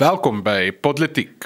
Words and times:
Welkom 0.00 0.38
by 0.40 0.70
Podletiek. 0.80 1.44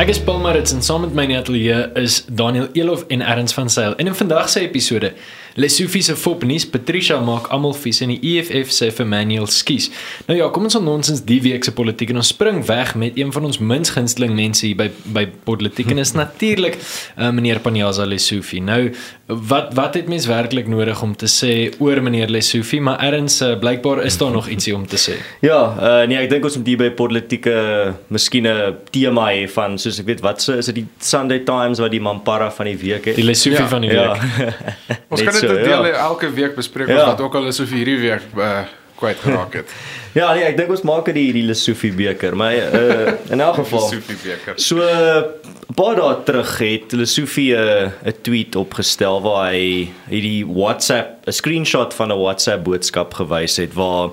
Ek 0.00 0.08
is 0.08 0.16
Paul 0.24 0.38
Marits 0.40 0.72
en 0.72 0.80
saam 0.80 1.02
met 1.04 1.12
my 1.12 1.26
in 1.26 1.34
die 1.34 1.36
ateljee 1.36 1.82
is 2.00 2.22
Daniel 2.24 2.70
Elof 2.72 3.02
en 3.12 3.20
Erns 3.20 3.52
van 3.52 3.68
Sail. 3.68 3.98
En 4.00 4.08
in 4.08 4.16
vandag 4.16 4.48
se 4.48 4.62
episode, 4.64 5.12
Lesofie 5.54 6.02
se 6.02 6.16
fopnuus, 6.16 6.66
Patricia 6.66 7.20
maak 7.20 7.48
almal 7.54 7.74
vies 7.74 8.00
en 8.04 8.12
die 8.12 8.18
EFF 8.36 8.70
sê 8.74 8.90
vir 8.94 9.06
Manuel 9.06 9.46
skies. 9.46 9.90
Nou 10.28 10.38
ja, 10.38 10.48
kom 10.54 10.64
ons 10.68 10.76
aan 10.76 10.84
nonsens 10.84 11.22
die 11.26 11.40
week 11.44 11.64
se 11.64 11.72
politiek 11.72 12.10
en 12.10 12.20
ons 12.22 12.32
spring 12.34 12.60
weg 12.68 12.94
met 12.94 13.16
een 13.18 13.32
van 13.32 13.44
ons 13.48 13.58
minst 13.58 13.94
gunsteling 13.96 14.34
mense 14.36 14.66
hier 14.66 14.76
by 14.76 14.90
by 15.14 15.26
politiek 15.44 15.90
en 15.90 15.98
is 15.98 16.12
natuurlik 16.22 16.78
uh, 16.78 17.30
meneer 17.30 17.60
Panyaza 17.64 18.04
Lesofie. 18.06 18.60
Nou, 18.62 18.92
wat 19.26 19.74
wat 19.74 19.94
het 19.94 20.08
mens 20.08 20.26
werklik 20.26 20.68
nodig 20.68 21.02
om 21.02 21.14
te 21.16 21.26
sê 21.28 21.70
oor 21.78 22.00
meneer 22.02 22.30
Lesofie, 22.32 22.80
maar 22.80 23.00
Erns 23.04 23.40
uh, 23.42 23.54
blykbaar 23.60 24.04
is 24.04 24.18
daar 24.18 24.32
nog 24.32 24.48
ietsie 24.48 24.74
om 24.76 24.86
te 24.86 24.96
sê. 25.00 25.16
Ja, 25.48 25.58
uh, 25.78 26.06
nee, 26.08 26.18
ek 26.18 26.30
dink 26.30 26.44
ons 26.44 26.56
moet 26.58 26.66
hier 26.66 26.78
by 26.80 26.88
politieke 26.96 27.54
miskien 28.12 28.46
'n 28.48 28.76
tema 28.90 29.28
hê 29.32 29.46
van 29.48 29.78
soos 29.78 30.00
ek 30.00 30.06
weet 30.06 30.20
wat 30.24 30.42
se 30.42 30.56
is 30.58 30.66
dit 30.66 30.80
die 30.82 30.86
Sunday 31.00 31.38
Times 31.46 31.78
wat 31.78 31.90
die 31.90 32.00
Mampara 32.00 32.50
van 32.50 32.66
die 32.66 32.76
week 32.76 33.04
het. 33.04 33.16
Die 33.16 33.24
Lesofie 33.24 33.58
Ja, 33.58 33.68
van 33.68 33.80
die 33.82 33.90
ja. 33.92 34.12
week. 34.12 34.54
Ons 35.12 35.20
Net 35.20 35.30
kan 35.30 35.40
dit 35.40 35.47
deel 35.54 35.86
ja. 35.86 35.92
elke 36.08 36.30
week 36.30 36.54
bespreek 36.54 36.88
Ja. 36.88 36.94
ons 36.94 37.04
wat 37.04 37.20
ook 37.20 37.34
al 37.34 37.46
is 37.46 37.60
of 37.60 37.70
hierdie 37.70 37.98
week 38.00 38.22
uh, 38.36 38.60
kwyt 38.98 39.16
geraak 39.22 39.52
het. 39.54 39.70
Ja, 40.18 40.32
nee, 40.34 40.42
ek 40.42 40.56
dink 40.56 40.70
ons 40.72 40.82
maak 40.82 41.04
dit 41.04 41.14
die 41.14 41.32
die 41.32 41.42
Lesofie 41.46 41.92
beker, 41.92 42.34
maar 42.36 42.54
uh, 42.56 43.12
in 43.30 43.40
elk 43.40 43.54
geval 43.62 43.84
Sofie 43.88 44.16
beker. 44.22 44.54
So 44.56 44.80
'n 44.82 45.74
paar 45.76 45.94
dae 45.96 46.16
terug 46.24 46.58
het 46.58 46.92
Lesofie 46.92 47.54
'n 47.54 47.92
'n 48.04 48.14
tweet 48.22 48.56
opgestel 48.56 49.20
waar 49.22 49.52
hy 49.52 49.90
hierdie 50.08 50.44
WhatsApp 50.46 51.26
'n 51.28 51.32
screenshot 51.32 51.94
van 51.94 52.10
'n 52.10 52.18
WhatsApp 52.18 52.64
boodskap 52.64 53.14
gewys 53.14 53.56
het 53.56 53.74
waar 53.74 54.10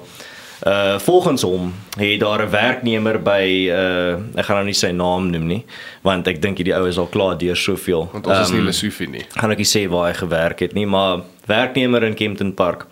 uh 0.66 0.98
volgens 1.00 1.42
hom 1.46 1.74
het 1.98 2.20
daar 2.20 2.42
'n 2.46 2.50
werknemer 2.50 3.20
by 3.22 3.68
uh 3.70 4.14
ek 4.40 4.46
gaan 4.46 4.56
nou 4.58 4.66
nie 4.66 4.74
sy 4.74 4.92
naam 4.92 5.30
noem 5.30 5.48
nie 5.48 5.64
want 6.04 6.28
ek 6.28 6.42
dink 6.42 6.58
hierdie 6.58 6.74
ou 6.76 6.88
is 6.88 6.98
al 6.98 7.08
klaar 7.08 7.38
deur 7.38 7.56
soveel. 7.56 8.10
Want 8.14 8.28
ons 8.28 8.40
is 8.40 8.50
nie 8.52 8.58
Ehm, 8.60 8.66
Lesofie 8.66 9.08
nie. 9.10 9.26
gaan 9.36 9.52
ek 9.52 9.58
nie 9.58 9.66
sê 9.76 9.88
waar 9.90 10.08
hy 10.08 10.14
gewerk 10.14 10.60
het 10.60 10.74
nie, 10.74 10.86
maar 10.86 11.22
werknemer 11.48 12.04
in 12.04 12.14
Kempton 12.16 12.54
Park 12.54 12.86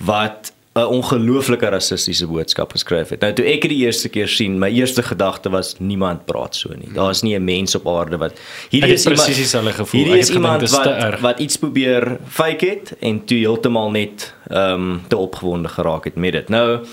wat 0.00 0.52
'n 0.76 0.84
ongelooflike 0.84 1.68
rassistiese 1.68 2.26
boodskap 2.26 2.72
geskryf 2.72 3.08
het. 3.08 3.20
Nou 3.20 3.32
toe 3.32 3.44
ek 3.44 3.64
dit 3.64 3.70
die 3.70 3.84
eerste 3.86 4.08
keer 4.08 4.28
sien, 4.28 4.58
my 4.58 4.68
eerste 4.68 5.02
gedagte 5.02 5.50
was 5.50 5.74
niemand 5.78 6.26
praat 6.28 6.56
so 6.56 6.68
nie. 6.76 6.92
Daar's 6.92 7.22
nie 7.22 7.34
'n 7.34 7.44
mens 7.44 7.74
op 7.74 7.88
aarde 7.88 8.16
wat 8.16 8.38
hierdie 8.70 8.92
is 8.92 9.04
presies 9.04 9.36
dieselfde 9.36 9.72
gevoel. 9.72 10.00
Hierdie 10.00 10.18
is 10.18 10.30
iemand 10.30 10.70
wat 10.70 11.20
wat 11.20 11.38
iets 11.38 11.56
probeer 11.56 12.18
fake 12.28 12.66
het 12.66 12.94
en 13.00 13.24
toe 13.24 13.38
heeltemal 13.38 13.90
net 13.90 14.34
ehm 14.48 14.72
um, 14.72 15.02
te 15.08 15.16
opgewonde 15.16 15.68
geraak 15.68 16.04
het 16.04 16.14
met 16.14 16.32
dit. 16.32 16.48
Nou 16.48 16.84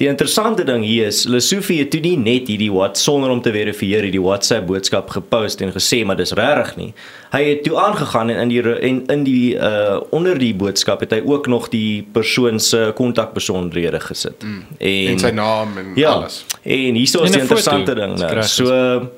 Die 0.00 0.08
interessante 0.08 0.64
ding 0.64 0.80
hier 0.80 1.10
is 1.10 1.26
Lesofie 1.28 1.82
het 1.82 1.90
toe 1.92 2.00
nie 2.00 2.14
net 2.16 2.46
hierdie 2.48 2.70
wat 2.72 2.96
sonder 2.96 3.28
om 3.28 3.42
te 3.44 3.50
verifieer 3.52 4.06
hierdie 4.06 4.22
WhatsApp 4.24 4.64
boodskap 4.70 5.10
gepost 5.12 5.60
en 5.60 5.74
gesê 5.74 5.98
maar 6.08 6.16
dis 6.16 6.32
regtig 6.38 6.70
nie. 6.78 6.86
Hy 7.34 7.40
het 7.44 7.60
toe 7.66 7.74
aangegaan 7.76 8.30
en 8.32 8.38
in 8.46 8.48
die 8.48 8.62
en 8.88 9.02
in 9.12 9.26
die 9.26 9.42
uh 9.60 9.98
onder 10.16 10.38
die 10.40 10.54
boodskap 10.56 11.04
het 11.04 11.12
hy 11.12 11.20
ook 11.28 11.50
nog 11.52 11.68
die 11.68 12.06
persoon 12.14 12.60
se 12.64 12.92
kontakbesonderhede 12.96 14.00
gesit. 14.00 14.40
Mm. 14.42 14.62
En, 14.78 15.10
En 15.12 15.20
sy 15.20 15.32
naam 15.36 15.76
en 15.78 15.90
ja, 16.00 16.14
alles. 16.16 16.44
En 16.62 16.96
hier 16.96 17.04
is 17.04 17.12
die 17.12 17.20
En 17.20 17.32
'n 17.32 17.40
interessante 17.40 17.92
foto. 17.92 18.00
ding 18.00 18.18
nou. 18.18 18.42
So 18.42 19.10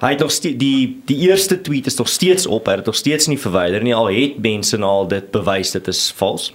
hy 0.00 0.10
het 0.10 0.20
nog 0.20 0.30
steeds 0.30 0.58
die 0.58 1.00
die 1.06 1.18
eerste 1.30 1.60
tweet 1.60 1.86
is 1.86 1.96
nog 1.96 2.08
steeds 2.08 2.46
op. 2.46 2.66
Hy 2.66 2.76
het 2.76 2.84
nog 2.86 2.96
steeds 2.96 3.26
nie 3.26 3.40
verwyder 3.40 3.82
nie. 3.82 3.94
Al 3.94 4.12
het 4.12 4.36
mense 4.38 4.76
nou 4.76 4.90
al 4.90 5.08
dit 5.08 5.30
bewys 5.30 5.70
dit 5.70 5.88
is 5.88 6.12
vals. 6.16 6.52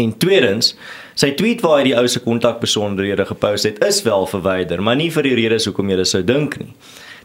En 0.00 0.14
tweedens, 0.18 0.72
sy 1.14 1.30
tweet 1.38 1.60
waar 1.62 1.82
hy 1.82 1.90
die 1.90 1.96
ou 1.98 2.06
se 2.08 2.22
kontakbesonderhede 2.24 3.26
gepost 3.28 3.68
het, 3.68 3.82
is 3.84 4.00
wel 4.06 4.26
verwyder, 4.30 4.82
maar 4.82 4.96
nie 4.96 5.10
vir 5.12 5.28
die 5.28 5.36
redes 5.38 5.68
hoekom 5.68 5.92
jy 5.92 5.98
dit 6.00 6.10
sou 6.10 6.22
dink 6.26 6.56
nie. 6.62 6.72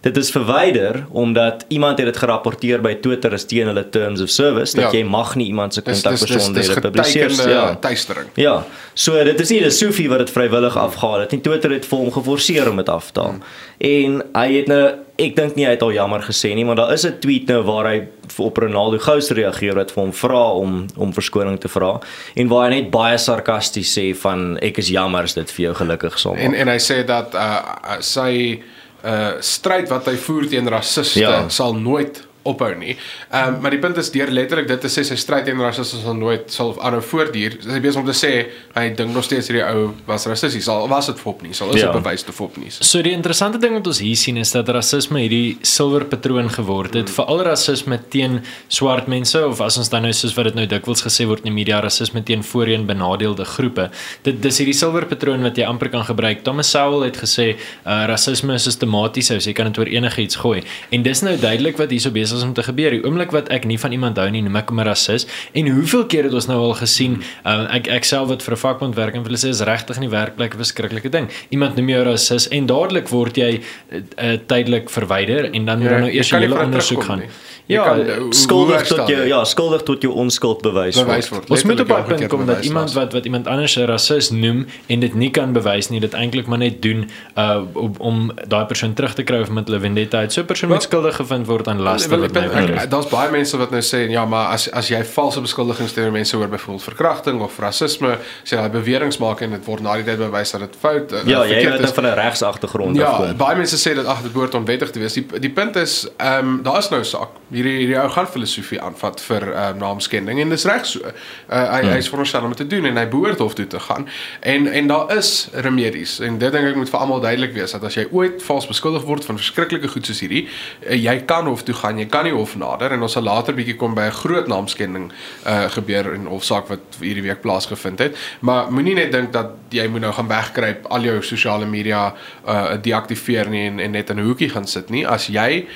Dit 0.01 0.17
is 0.17 0.31
verwyder 0.31 1.05
omdat 1.11 1.65
iemand 1.67 1.97
het 1.97 2.07
dit 2.07 2.17
gerapporteer 2.17 2.81
by 2.81 2.93
Twitter 3.03 3.33
as 3.35 3.43
teen 3.45 3.67
hulle 3.67 3.83
terms 3.89 4.21
of 4.21 4.29
service 4.29 4.75
dat 4.75 4.91
Ja. 4.91 4.97
jy 4.97 5.03
mag 5.03 5.35
nie 5.35 5.47
iemand 5.47 5.73
se 5.73 5.81
dis 5.81 6.01
kontakbesonderhede 6.01 6.81
publiseer 6.81 7.49
ja. 7.49 7.75
tuistering. 7.75 8.27
Ja, 8.33 8.65
so 8.93 9.23
dit 9.23 9.39
is 9.39 9.49
nie 9.49 9.59
die 9.59 9.69
Sofie 9.69 10.09
wat 10.09 10.17
dit 10.17 10.29
vrywillig 10.29 10.77
afgehaal 10.77 11.19
het 11.19 11.31
nie. 11.31 11.41
Twitter 11.41 11.71
het 11.71 11.85
vir 11.85 11.97
hom 11.97 12.11
geforseer 12.11 12.69
om 12.69 12.75
dit 12.75 12.89
af 12.89 13.11
te 13.11 13.19
haal. 13.19 13.35
En 13.77 14.23
hy 14.33 14.47
het 14.53 14.67
nou 14.67 14.83
ek 15.19 15.35
dink 15.35 15.55
nie 15.55 15.65
hy 15.65 15.75
het 15.75 15.83
al 15.83 15.91
jammer 15.91 16.23
gesê 16.23 16.53
nie, 16.55 16.63
maar 16.65 16.75
daar 16.79 16.93
is 16.93 17.05
'n 17.05 17.19
tweet 17.19 17.47
nou 17.47 17.61
waar 17.63 17.85
hy 17.91 18.07
op 18.37 18.57
Ronaldo 18.57 18.97
Gous 18.97 19.29
reageer 19.29 19.75
wat 19.75 19.91
vir 19.91 20.03
hom 20.03 20.13
vra 20.13 20.51
om 20.53 20.85
om 20.95 21.13
verskoning 21.13 21.59
te 21.59 21.67
vra 21.67 21.99
en 22.35 22.47
waar 22.47 22.69
hy 22.69 22.81
net 22.81 22.91
baie 22.91 23.17
sarkasties 23.17 23.97
sê 23.97 24.15
van 24.15 24.57
ek 24.61 24.77
is 24.77 24.89
jammer 24.89 25.23
as 25.23 25.33
dit 25.33 25.51
vir 25.51 25.65
jou 25.65 25.73
gelukkig 25.75 26.19
sal 26.19 26.33
maak. 26.33 26.43
En 26.43 26.53
en 26.53 26.67
hy 26.67 26.77
sê 26.77 27.05
dat 27.05 27.33
uh, 27.33 27.39
uh 27.83 27.99
sy 27.99 28.61
uh 29.03 29.37
stryd 29.39 29.89
wat 29.89 30.05
hy 30.05 30.15
voer 30.19 30.47
teen 30.51 30.67
rassiste 30.69 31.19
Ja. 31.19 31.29
ja. 31.31 31.49
sal 31.49 31.73
nooit 31.75 32.23
ophou 32.43 32.71
nie. 32.75 32.95
Ehm 33.31 33.55
um, 33.55 33.61
maar 33.61 33.71
die 33.71 33.79
punt 33.79 33.97
is 33.97 34.11
deur 34.11 34.29
letterlik 34.31 34.67
dit 34.67 34.81
te 34.81 34.87
sê 34.87 35.03
sy 35.03 35.15
stryd 35.19 35.45
teen 35.45 35.59
rassiste 35.61 35.99
sal 36.01 36.15
nooit 36.15 36.51
sal 36.51 36.71
aanhou 36.81 37.01
voortduur. 37.01 37.57
Sy 37.65 37.79
besig 37.83 37.99
om 38.01 38.05
te 38.07 38.15
sê 38.15 38.31
hy 38.75 38.85
dink 38.95 39.13
nog 39.13 39.23
steeds 39.27 39.49
hierdie 39.51 39.65
ou 39.65 39.89
was 40.07 40.25
rassisties. 40.29 40.67
Al 40.71 40.87
was 40.91 41.09
dit 41.11 41.19
fop 41.19 41.41
nie, 41.43 41.53
sal 41.53 41.69
is 41.69 41.81
dit 41.81 41.83
Ja. 41.83 41.91
bewys 41.91 42.23
te 42.23 42.31
fop 42.31 42.57
nie. 42.57 42.69
So 42.71 43.01
die 43.01 43.11
interessante 43.11 43.59
ding 43.59 43.73
wat 43.73 43.87
ons 43.87 43.99
hier 43.99 44.15
sien 44.15 44.37
is 44.37 44.51
dat 44.51 44.69
rasisme 44.69 45.19
hierdie 45.19 45.57
silwer 45.61 46.05
patroon 46.05 46.49
geword 46.49 46.93
het, 46.93 47.09
veral 47.09 47.43
rasisme 47.43 47.99
teen 48.09 48.41
swart 48.69 49.07
mense 49.07 49.39
of 49.47 49.61
as 49.61 49.77
ons 49.77 49.89
dan 49.89 50.03
nou 50.03 50.13
soos 50.13 50.33
wat 50.37 50.45
dit 50.45 50.55
nou 50.55 50.65
dikwels 50.65 51.03
gesê 51.03 51.25
word 51.27 51.39
in 51.43 51.51
die 51.51 51.57
media 51.59 51.79
rasisme 51.81 52.23
teen 52.23 52.43
voorheen 52.43 52.85
benadeelde 52.87 53.45
groepe. 53.45 53.89
Dit 54.23 54.41
dis 54.41 54.57
hierdie 54.61 54.73
silwer 54.77 55.05
patroon 55.05 55.41
wat 55.43 55.57
jy 55.57 55.65
amper 55.65 55.89
kan 55.89 56.03
gebruik. 56.05 56.43
Thomas 56.43 56.69
Sowell 56.71 57.05
het 57.09 57.17
gesê 57.17 57.55
uh, 57.85 58.05
rasisme 58.07 58.53
is 58.55 58.63
sistematies, 58.63 59.27
so 59.27 59.35
jy 59.35 59.53
kan 59.53 59.65
dit 59.71 59.77
oor 59.79 59.87
enigiets 59.87 60.35
gooi. 60.35 60.63
En 60.91 61.03
dis 61.03 61.21
nou 61.21 61.35
duidelik 61.37 61.77
wat 61.77 61.89
hierso 61.89 62.11
besig 62.11 62.28
is 62.31 62.43
om 62.43 62.53
te 62.53 62.63
gebeur. 62.63 62.91
Die 62.91 63.03
oomblik 63.03 63.31
wat 63.31 63.49
ek 63.49 63.65
nie 63.65 63.77
van 63.79 63.91
iemand 63.91 64.17
hou 64.17 64.29
nie, 64.29 64.41
noem 64.41 64.55
ek 64.55 64.69
hom 64.69 64.79
'n 64.79 64.85
rasis. 64.85 65.25
En 65.53 65.67
hoeveel 65.67 66.05
keer 66.05 66.23
het 66.23 66.33
ons 66.33 66.47
nou 66.47 66.57
al 66.59 66.73
gesien, 66.73 67.21
uh, 67.45 67.67
ek 67.75 67.87
ek 67.87 68.03
self 68.03 68.27
wat 68.29 68.43
vir 68.43 68.53
'n 68.53 68.57
vakbond 68.57 68.95
werk 68.95 69.15
en 69.15 69.23
hulle 69.23 69.37
sê 69.37 69.49
is 69.49 69.61
regtig 69.61 69.99
nie 69.99 70.09
werklik 70.09 70.53
'n 70.53 70.57
verskriklike 70.57 71.09
ding. 71.09 71.29
Iemand 71.49 71.75
noem 71.75 71.89
jou 71.89 72.03
rasis 72.03 72.47
en 72.47 72.65
dadelik 72.65 73.07
word 73.09 73.35
jy 73.35 73.61
uh, 73.91 73.97
uh, 74.17 74.37
tydelik 74.47 74.89
verwyder 74.89 75.53
en 75.53 75.65
dan 75.65 75.79
moet 75.79 75.89
Ja, 75.89 75.93
ja, 75.95 75.99
nou 75.99 76.09
jy 76.11 76.17
eers 76.17 76.31
'n 76.31 76.41
hele 76.41 76.59
ondersoek 76.59 77.03
gaan. 77.03 77.19
nie. 77.19 77.27
Jy 77.69 77.75
Ja, 77.77 77.83
kan, 77.85 77.99
hoe 78.19 78.33
skuldig 78.33 78.81
tot 78.87 79.07
jou 79.07 79.19
jy? 79.21 79.27
ja, 79.29 79.43
skuldig 79.45 79.83
tot 79.85 80.01
jou 80.01 80.13
onskuld 80.13 80.61
bewys 80.65 80.95
bewys 80.97 81.29
word. 81.29 81.41
word. 81.45 81.49
Ons 81.53 81.63
moet 81.63 81.79
op 81.79 81.89
'n 81.89 82.03
punt 82.07 82.27
kom 82.27 82.45
dat 82.45 82.65
iemand 82.65 82.93
wat 82.93 83.13
wat 83.13 83.25
iemand 83.25 83.47
anders 83.47 83.75
'n 83.77 83.85
rasis 83.85 84.29
noem 84.31 84.65
en 84.87 84.99
dit 84.99 85.13
nie 85.13 85.29
kan 85.29 85.53
bewys 85.53 85.89
nie, 85.89 85.99
dit 85.99 86.13
eintlik 86.13 86.47
maar 86.47 86.57
net 86.57 86.81
doen 86.81 87.09
uh 87.37 87.61
om, 87.73 87.93
om 87.99 88.31
daai 88.47 88.65
persoon 88.65 88.93
terug 88.93 89.13
te 89.13 89.23
kry 89.23 89.39
of 89.41 89.49
met 89.49 89.67
hulle 89.67 89.79
vendetta 89.79 90.17
uit. 90.17 90.33
So 90.33 90.41
'n 90.41 90.45
persoon 90.45 90.69
moet 90.69 90.81
skuldig 90.83 91.15
gevind 91.15 91.45
word 91.45 91.67
aan 91.67 91.79
laste 91.81 92.09
Wel, 92.09 92.19
wat 92.19 92.31
betref. 92.31 92.69
ek- 92.83 92.89
Daar's 92.89 93.07
baie 93.07 93.31
mense 93.31 93.57
wat 93.57 93.69
nou 93.71 93.81
sê 93.81 94.09
ja, 94.09 94.25
maar 94.25 94.47
as 94.51 94.71
as 94.71 94.87
jy 94.87 95.03
valse 95.05 95.41
beskuldigings 95.41 95.91
teenoor 95.93 96.11
mense 96.11 96.37
oor 96.37 96.47
byvoorbeeld 96.49 96.83
verkrachting 96.83 97.41
of 97.41 97.59
rasisme, 97.59 98.17
sê 98.43 98.57
jy 98.57 98.69
beweringe 98.69 99.17
maak 99.19 99.41
en 99.41 99.51
dit 99.51 99.65
word 99.65 99.81
na 99.81 99.93
die 99.95 100.03
tyd 100.03 100.17
bewys 100.17 100.51
dat 100.51 100.61
dit 100.61 100.75
fout 100.79 101.11
eh, 101.11 101.19
Ja, 101.25 101.43
jy 101.43 101.47
verkeerd 101.53 101.71
het 101.73 101.81
is. 101.81 101.93
dan 101.93 102.03
van 102.03 102.11
'n 102.13 102.15
regsagtergrond 102.15 102.95
Ja, 102.95 103.03
afkom. 103.05 103.37
baie 103.37 103.55
mense 103.55 103.77
sê 103.89 103.93
dat 103.95 104.05
ag 104.05 104.21
dit 104.23 104.33
behoort 104.33 104.55
onwettig 104.55 104.89
te 104.91 104.99
wees. 104.99 105.13
Die 105.13 105.25
die 105.39 105.49
punt 105.51 105.75
is, 105.75 106.07
ehm 106.17 106.37
um, 106.47 106.63
daar 106.63 106.77
is 106.77 106.89
nou 106.89 107.01
'n 107.01 107.05
saak. 107.05 107.29
Hierdie 107.59 107.75
hierdie 107.81 107.97
ou 107.99 108.07
gaan 108.13 108.27
filosofie 108.31 108.79
aanvat 108.79 109.19
vir 109.27 109.45
ehm 109.49 109.75
um, 109.75 109.81
naamskending 109.83 110.39
en 110.39 110.53
dis 110.53 110.63
reg 110.69 110.85
so. 110.87 111.03
Uh, 111.03 111.11
hy 111.57 111.81
hmm. 111.81 111.91
hy 111.91 111.97
is 111.99 112.07
veronderstel 112.11 112.45
om 112.47 112.53
dit 112.53 112.61
te 112.63 112.67
doen 112.71 112.87
en 112.87 112.99
hy 113.01 113.05
behoort 113.11 113.41
hof 113.43 113.57
toe 113.57 113.67
te 113.67 113.81
gaan. 113.83 114.07
En 114.39 114.67
en 114.67 114.87
daar 114.87 115.11
is 115.17 115.49
remedies 115.65 116.19
en 116.23 116.37
dit 116.39 116.55
dink 116.55 116.71
ek 116.71 116.79
moet 116.79 116.91
vir 116.93 116.99
almal 116.99 117.19
duidelik 117.23 117.55
wees 117.57 117.75
dat 117.75 117.83
as 117.89 117.97
jy 117.99 118.05
ooit 118.15 118.39
vals 118.45 118.67
beskuldig 118.69 119.03
word 119.09 119.27
van 119.27 119.39
verskriklike 119.41 119.91
goed 119.91 120.07
soos 120.07 120.23
hierdie, 120.23 120.45
uh, 120.47 120.95
jy 120.95 121.17
kan 121.29 121.49
hof 121.51 121.65
toe 121.67 121.75
gaan, 121.81 121.99
jy 121.99 122.07
kan 122.11 122.27
nie 122.29 122.35
hof 122.35 122.55
nader 122.59 122.95
en 122.95 123.03
ons 123.07 123.17
sal 123.19 123.27
later 123.27 123.57
bietjie 123.57 123.75
kom 123.79 123.97
by 123.97 124.07
'n 124.07 124.17
groot 124.21 124.47
naamskending 124.47 125.11
uh 125.45 125.67
gebeur 125.75 126.13
in 126.15 126.29
hofsaak 126.31 126.71
wat 126.71 126.99
hierdie 127.03 127.25
week 127.27 127.41
plaasgevind 127.43 127.99
het. 127.99 128.15
Maar 128.39 128.71
moenie 128.71 128.95
net 128.95 129.11
dink 129.11 129.33
dat 129.33 129.75
jy 129.75 129.87
moet 129.87 130.01
nou 130.01 130.13
gaan 130.13 130.31
wegkruip 130.31 130.87
al 130.89 131.01
jou 131.11 131.19
sosiale 131.21 131.65
media 131.65 132.13
uh 132.47 132.77
deaktiveer 132.81 133.49
nie 133.49 133.67
en, 133.67 133.79
en 133.79 133.91
net 133.91 134.09
in 134.09 134.19
'n 134.19 134.25
hoekie 134.31 134.49
gaan 134.49 134.67
sit 134.67 134.89
nie. 134.89 135.07
As 135.07 135.27
jy 135.27 135.67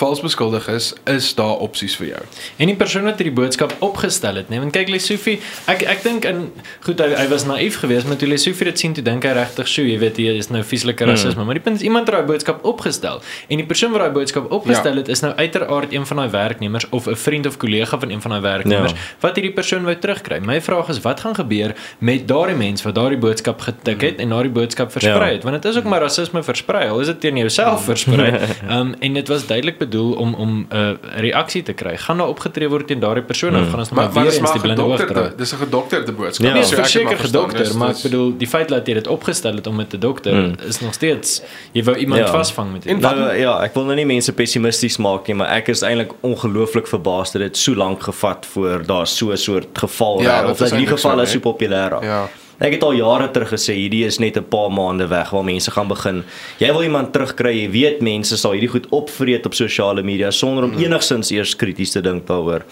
vals 0.00 0.20
beskuldig 0.24 0.66
is, 0.72 0.90
is 1.12 1.28
daar 1.38 1.58
opsies 1.66 1.94
vir 2.00 2.06
jou. 2.14 2.22
En 2.62 2.70
die 2.72 2.76
persoon 2.80 3.04
wat 3.08 3.18
hierdie 3.20 3.34
boodskap 3.36 3.74
opgestel 3.84 4.40
het, 4.40 4.48
nee, 4.52 4.60
want 4.62 4.72
kyk 4.74 4.88
Lesofie, 4.92 5.38
ek 5.70 5.82
ek 5.92 6.02
dink 6.06 6.24
in 6.28 6.46
goed 6.86 7.00
hy, 7.04 7.08
hy 7.18 7.26
was 7.32 7.44
naïef 7.48 7.76
geweest, 7.82 8.08
maar 8.08 8.16
toe 8.20 8.28
Lesofie 8.30 8.64
dit 8.70 8.78
sien 8.78 8.94
toe 8.96 9.04
dink 9.04 9.24
hy 9.28 9.32
regtig, 9.36 9.68
"Sjoe, 9.68 9.86
jy 9.90 9.98
weet 9.98 10.16
hier 10.16 10.34
is 10.40 10.48
nou 10.50 10.62
vieslike 10.64 11.04
rasisme." 11.04 11.40
Mm. 11.40 11.46
Maar 11.46 11.54
die 11.60 11.62
punt 11.62 11.76
is 11.76 11.82
iemand 11.82 12.06
het 12.06 12.16
daai 12.16 12.26
boodskap 12.26 12.64
opgestel 12.64 13.20
en 13.48 13.56
die 13.56 13.66
persoon 13.66 13.90
wat 13.92 14.00
daai 14.00 14.10
boodskap 14.12 14.50
opgestel 14.52 14.92
Ja. 14.92 14.98
het 14.98 15.08
is 15.08 15.20
nou 15.20 15.34
uiteraard 15.36 15.92
een 15.92 16.06
van 16.06 16.16
daai 16.16 16.30
werknemers 16.30 16.86
of 16.90 17.06
'n 17.06 17.14
vriend 17.16 17.46
of 17.46 17.56
kollega 17.56 17.98
van 17.98 18.10
een 18.10 18.20
van 18.22 18.30
daai 18.30 18.42
werknemers 18.42 18.92
Ja. 18.92 18.98
wat 19.20 19.34
hierdie 19.36 19.52
persoon 19.52 19.84
wou 19.84 19.96
terugkry. 19.98 20.38
My 20.40 20.60
vraag 20.60 20.88
is 20.88 21.00
wat 21.00 21.20
gaan 21.20 21.34
gebeur 21.34 21.74
met 21.98 22.28
daardie 22.28 22.56
mens 22.56 22.82
wat 22.82 22.94
daardie 22.94 23.18
boodskap 23.18 23.60
getik 23.60 24.00
het 24.00 24.18
en 24.18 24.28
daardie 24.28 24.50
boodskap 24.52 24.90
versprei 24.92 25.28
Ja. 25.30 25.34
het? 25.34 25.42
Want 25.42 25.62
dit 25.62 25.72
is 25.72 25.76
ook 25.78 25.84
maar 25.84 26.00
rasisme 26.00 26.42
versprei. 26.42 26.88
Al 26.88 27.00
is 27.00 27.06
dit 27.06 27.20
teen 27.20 27.36
jouself 27.36 27.84
versprei. 27.84 28.38
Um 28.70 28.94
en 29.00 29.12
dit 29.14 29.28
was 29.28 29.46
duidelik 29.46 29.78
bedoel 29.90 30.12
om 30.14 30.34
om 30.34 30.66
'n 30.70 30.76
uh, 30.76 30.90
reaksie 31.16 31.62
te 31.62 31.72
kry. 31.72 31.96
Gaan 31.96 32.16
daar 32.18 32.28
opgetree 32.28 32.68
word 32.68 32.86
teen 32.86 33.00
daardie 33.00 33.24
persoon 33.24 33.54
of 33.56 33.68
gaan 33.70 33.78
ons 33.78 33.90
nou 33.90 34.00
Maar 34.00 34.14
maar 34.14 34.22
weer 34.22 34.32
is 34.32 34.38
eens 34.38 34.52
die 34.52 34.60
blinde 34.60 34.82
oog 34.82 35.00
gedokterde, 35.00 35.28
dra? 35.28 35.36
dis 35.36 35.52
'n 35.52 35.56
gedokterde 35.56 36.12
boodskap. 36.12 36.46
Ja. 36.46 36.52
Nee, 36.52 36.62
So 36.64 36.74
verseker 36.76 37.06
maar 37.08 37.16
verstaan, 37.16 37.40
gedokter, 37.42 37.64
dis- 37.64 37.76
maar 37.76 37.88
ek 37.90 38.02
bedoel 38.02 38.36
die 38.36 38.46
feit 38.48 38.68
dat 38.68 38.86
jy 38.86 38.94
dit 38.94 39.06
opgestel 39.06 39.54
het 39.54 39.66
om 39.66 39.76
dit 39.76 39.90
te 39.90 39.98
dokter 39.98 40.32
Hmm. 40.32 40.54
is 40.68 40.80
nog 40.80 40.92
steeds 40.94 41.42
jy 41.72 41.82
wou 41.84 41.96
iemand 41.96 42.20
Ja. 42.20 42.26
vasvang 42.30 42.72
met 42.72 42.82
dit. 42.82 43.00
Nou 43.00 43.34
ja, 43.36 43.62
ek 43.62 43.74
wil 43.74 43.84
nou 43.84 43.94
nie 43.96 44.06
mense 44.06 44.32
pessimisties 44.32 44.96
maak 44.96 45.26
nie, 45.26 45.36
maar 45.36 45.48
ek 45.48 45.68
is 45.68 45.82
eintlik 45.82 46.12
ongelooflik 46.20 46.86
verbaas 46.86 47.32
dat 47.32 47.42
dit 47.42 47.56
so 47.56 47.74
lank 47.74 48.02
gevat 48.02 48.46
voor 48.46 48.86
daar 48.86 49.06
so 49.06 49.30
'n 49.30 49.36
soort 49.36 49.68
geval 49.78 50.22
Ja, 50.22 50.28
ja, 50.28 50.40
dit 50.40 50.44
of 50.44 50.52
is 50.52 50.58
dat 50.58 50.68
die 50.68 50.78
eintlik 50.78 50.98
so, 50.98 51.18
hè? 51.18 51.26
so 51.26 51.38
populêr 51.38 51.88
raak. 51.90 52.02
Ja. 52.02 52.28
Ek 52.60 52.72
het 52.76 52.82
al 52.84 52.92
jare 52.92 53.30
terug 53.32 53.48
gesê 53.54 53.72
hierdie 53.74 54.04
is 54.04 54.18
net 54.20 54.36
'n 54.36 54.44
paar 54.44 54.68
maande 54.70 55.08
weg 55.08 55.30
waar 55.30 55.44
mense 55.44 55.70
gaan 55.70 55.88
begin. 55.88 56.24
Jy 56.58 56.72
wil 56.72 56.82
iemand 56.82 57.12
terugkry, 57.12 57.54
jy 57.62 57.70
weet 57.70 58.00
mense 58.02 58.36
sal 58.36 58.52
hierdie 58.52 58.68
goed 58.68 58.86
opvreet 58.90 59.46
op 59.46 59.54
sosiale 59.54 60.02
media 60.02 60.30
sonder 60.30 60.64
om 60.64 60.72
enigsins 60.78 61.30
eers 61.30 61.56
krities 61.56 61.90
te 61.92 62.00
dink 62.02 62.26
daaroor. 62.26 62.62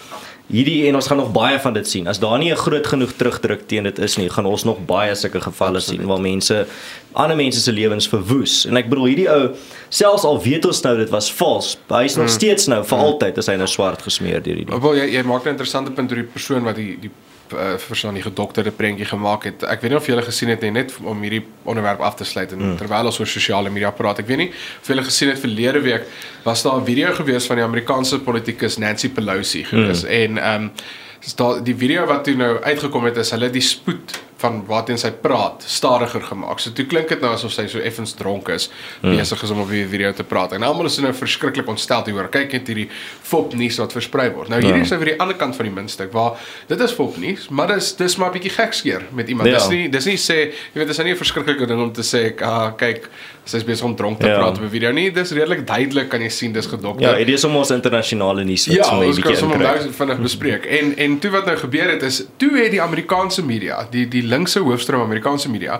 Hierdie 0.51 0.87
en 0.87 0.95
ons 0.95 1.07
gaan 1.07 1.17
nog 1.17 1.31
baie 1.31 1.59
van 1.59 1.73
dit 1.73 1.87
sien. 1.87 2.07
As 2.07 2.19
daar 2.19 2.37
nie 2.39 2.51
'n 2.51 2.55
groot 2.55 2.85
genoeg 2.87 3.11
terugdruk 3.17 3.67
teen 3.67 3.83
dit 3.83 3.99
is 3.99 4.17
nie, 4.17 4.29
gaan 4.29 4.45
ons 4.45 4.63
nog 4.63 4.77
baie 4.85 5.15
sulke 5.15 5.39
gevalle 5.41 5.77
Absoluut. 5.77 5.99
sien 5.99 6.07
waar 6.07 6.19
mense 6.21 6.65
ander 7.13 7.35
mense 7.37 7.59
se 7.59 7.71
lewens 7.71 8.07
verwoes. 8.07 8.65
En 8.67 8.77
ek 8.77 8.89
bedoel 8.89 9.05
hierdie 9.05 9.29
ou 9.29 9.51
selfs 9.89 10.23
al 10.23 10.39
weet 10.41 10.65
ons 10.65 10.81
nou 10.83 10.97
dit 10.97 11.09
was 11.09 11.31
vals, 11.31 11.77
hy 11.89 12.03
is 12.03 12.15
nog 12.15 12.25
Mm. 12.25 12.31
steeds 12.31 12.67
nou 12.67 12.83
vir 12.83 12.97
altyd 12.97 13.37
is 13.37 13.47
hy 13.47 13.55
nou 13.55 13.67
swart 13.67 14.01
gesmeer 14.01 14.41
deur 14.41 14.55
hierdie. 14.55 14.81
Wel 14.81 14.95
jy 14.95 15.13
jy 15.17 15.23
maak 15.23 15.45
'n 15.45 15.49
interessante 15.49 15.91
punt 15.91 16.11
oor 16.11 16.17
die 16.17 16.23
persoon 16.33 16.63
wat 16.63 16.75
die 16.75 16.97
die 17.01 17.09
uh, 17.53 17.75
verstaan 17.77 18.13
die 18.13 18.23
gedokterde 18.23 18.71
prentjie 18.71 19.05
gemaak 19.05 19.43
het. 19.43 19.63
Ek 19.63 19.81
weet 19.81 19.91
nie 19.91 19.99
of 19.99 20.07
julle 20.07 20.23
gesien 20.25 20.49
het 20.49 20.61
nie 20.61 20.71
net 20.71 20.93
om 21.03 21.21
hierdie 21.21 21.43
onderwerp 21.63 21.99
af 22.05 22.15
te 22.15 22.27
sluit 22.27 22.51
en 22.51 22.61
mm. 22.61 22.77
terwyl 22.77 23.11
ons 23.11 23.19
oor 23.19 23.27
sosiale 23.27 23.69
media 23.69 23.91
praat. 23.91 24.19
Ek 24.23 24.27
weet 24.27 24.43
nie 24.43 24.49
of 24.51 24.87
julle 24.87 25.03
gesien 25.03 25.33
het 25.33 25.39
verlede 25.39 25.81
week 25.85 26.07
was 26.43 26.63
daar 26.63 26.79
'n 26.79 26.85
video 26.85 27.13
gewees 27.13 27.45
van 27.45 27.61
die 27.61 27.65
Amerikaanse 27.65 28.19
politikus 28.19 28.77
Nancy 28.77 29.09
Pelosi 29.09 29.63
gewees 29.63 30.03
mm. 30.03 30.09
en 30.09 30.37
ehm 30.37 30.63
um, 30.63 30.71
is 31.19 31.35
daar 31.35 31.63
die 31.63 31.75
video 31.75 32.05
wat 32.05 32.23
toe 32.23 32.35
nou 32.35 32.61
uitgekom 32.63 33.03
het 33.03 33.17
is 33.17 33.31
hulle 33.31 33.49
die 33.49 33.61
spoed 33.61 34.28
van 34.39 34.61
waarteen 34.67 34.97
sy 34.97 35.09
praat 35.11 35.63
stadiger 35.67 36.21
gemaak. 36.21 36.59
So 36.63 36.71
toe 36.71 36.85
klink 36.87 37.09
dit 37.11 37.21
nou 37.21 37.33
asof 37.35 37.51
sy 37.51 37.65
so 37.67 37.79
effens 37.83 38.13
dronk 38.15 38.47
is, 38.49 38.69
mm. 39.03 39.17
besig 39.17 39.43
is 39.43 39.49
om 39.51 39.59
op 39.65 39.69
die 39.69 39.85
video 39.87 40.13
te 40.15 40.23
praat. 40.23 40.53
En 40.55 40.63
almal 40.63 40.85
is 40.87 40.97
nou 41.03 41.11
verskriklik 41.13 41.67
ontstel 41.67 42.05
hieroor. 42.07 42.29
Kyk 42.31 42.51
net 42.55 42.67
hierdie 42.71 42.89
fop 43.21 43.53
nuus 43.53 43.77
wat 43.77 43.91
versprei 43.91 44.29
word. 44.31 44.47
Nou 44.49 44.61
hierdie 44.61 44.77
Ja. 44.79 44.83
is 44.87 44.89
nou 44.89 44.99
weer 45.03 45.11
die 45.13 45.19
ander 45.19 45.35
kant 45.35 45.55
van 45.55 45.65
die 45.65 45.73
muntstuk 45.75 46.11
waar 46.13 46.37
dit 46.67 46.79
is 46.79 46.91
fop 46.91 47.17
nuus, 47.17 47.49
maar 47.49 47.67
dis 47.67 47.95
dis 47.95 48.15
maar 48.17 48.29
'n 48.29 48.33
bietjie 48.39 48.51
gekskeer 48.51 49.01
met 49.11 49.27
iemand. 49.29 49.49
Ja. 49.49 49.55
Dis 49.57 49.67
nie 49.67 49.89
dis 49.89 50.05
nie 50.05 50.15
sê 50.17 50.37
jy 50.73 50.75
weet 50.79 50.87
dis 50.87 50.97
nou 50.97 51.07
nie 51.07 51.13
'n 51.13 51.17
verskriklike 51.17 51.65
ding 51.67 51.81
om 51.81 51.91
te 51.91 52.01
sê 52.01 52.41
ah 52.41 52.71
kyk 52.77 53.09
sy's 53.45 53.63
besig 53.63 53.83
om 53.85 53.95
dronk 53.95 54.19
te 54.19 54.27
Ja. 54.27 54.37
praat 54.37 54.57
op 54.57 54.63
'n 54.63 54.69
video 54.69 54.91
nie. 54.91 55.11
Dis 55.11 55.31
redelik 55.31 55.67
duidelik 55.67 56.09
kan 56.09 56.21
jy 56.21 56.29
sien 56.29 56.51
dis 56.53 56.65
gedokter. 56.65 57.01
Ja, 57.19 57.25
dit 57.25 57.27
is 57.35 57.43
om 57.43 57.55
ons 57.55 57.69
internasionale 57.71 58.43
nuus 58.45 58.67
wat 58.67 58.75
Ja, 58.75 58.83
sommer 58.83 59.03
'n 59.05 59.07
ons 59.07 59.19
kan 59.19 59.31
bietjie 59.31 59.39
sommer 59.39 59.61
inkry. 59.61 59.79
nou 59.83 59.93
vinnig 59.93 60.19
bespreek. 60.21 60.65
En 60.65 60.97
en 60.97 61.19
toe 61.19 61.31
wat 61.31 61.45
nou 61.45 61.57
gebeur 61.57 61.89
het 61.89 62.03
is 62.03 62.23
toe 62.37 62.57
het 62.57 62.71
die 62.71 62.81
Amerikaanse 62.81 63.43
media, 63.45 63.87
die 63.91 64.07
die 64.07 64.23
linkse 64.29 64.59
hoofstroom 64.65 65.01
Amerikaanse 65.07 65.49
media 65.49 65.79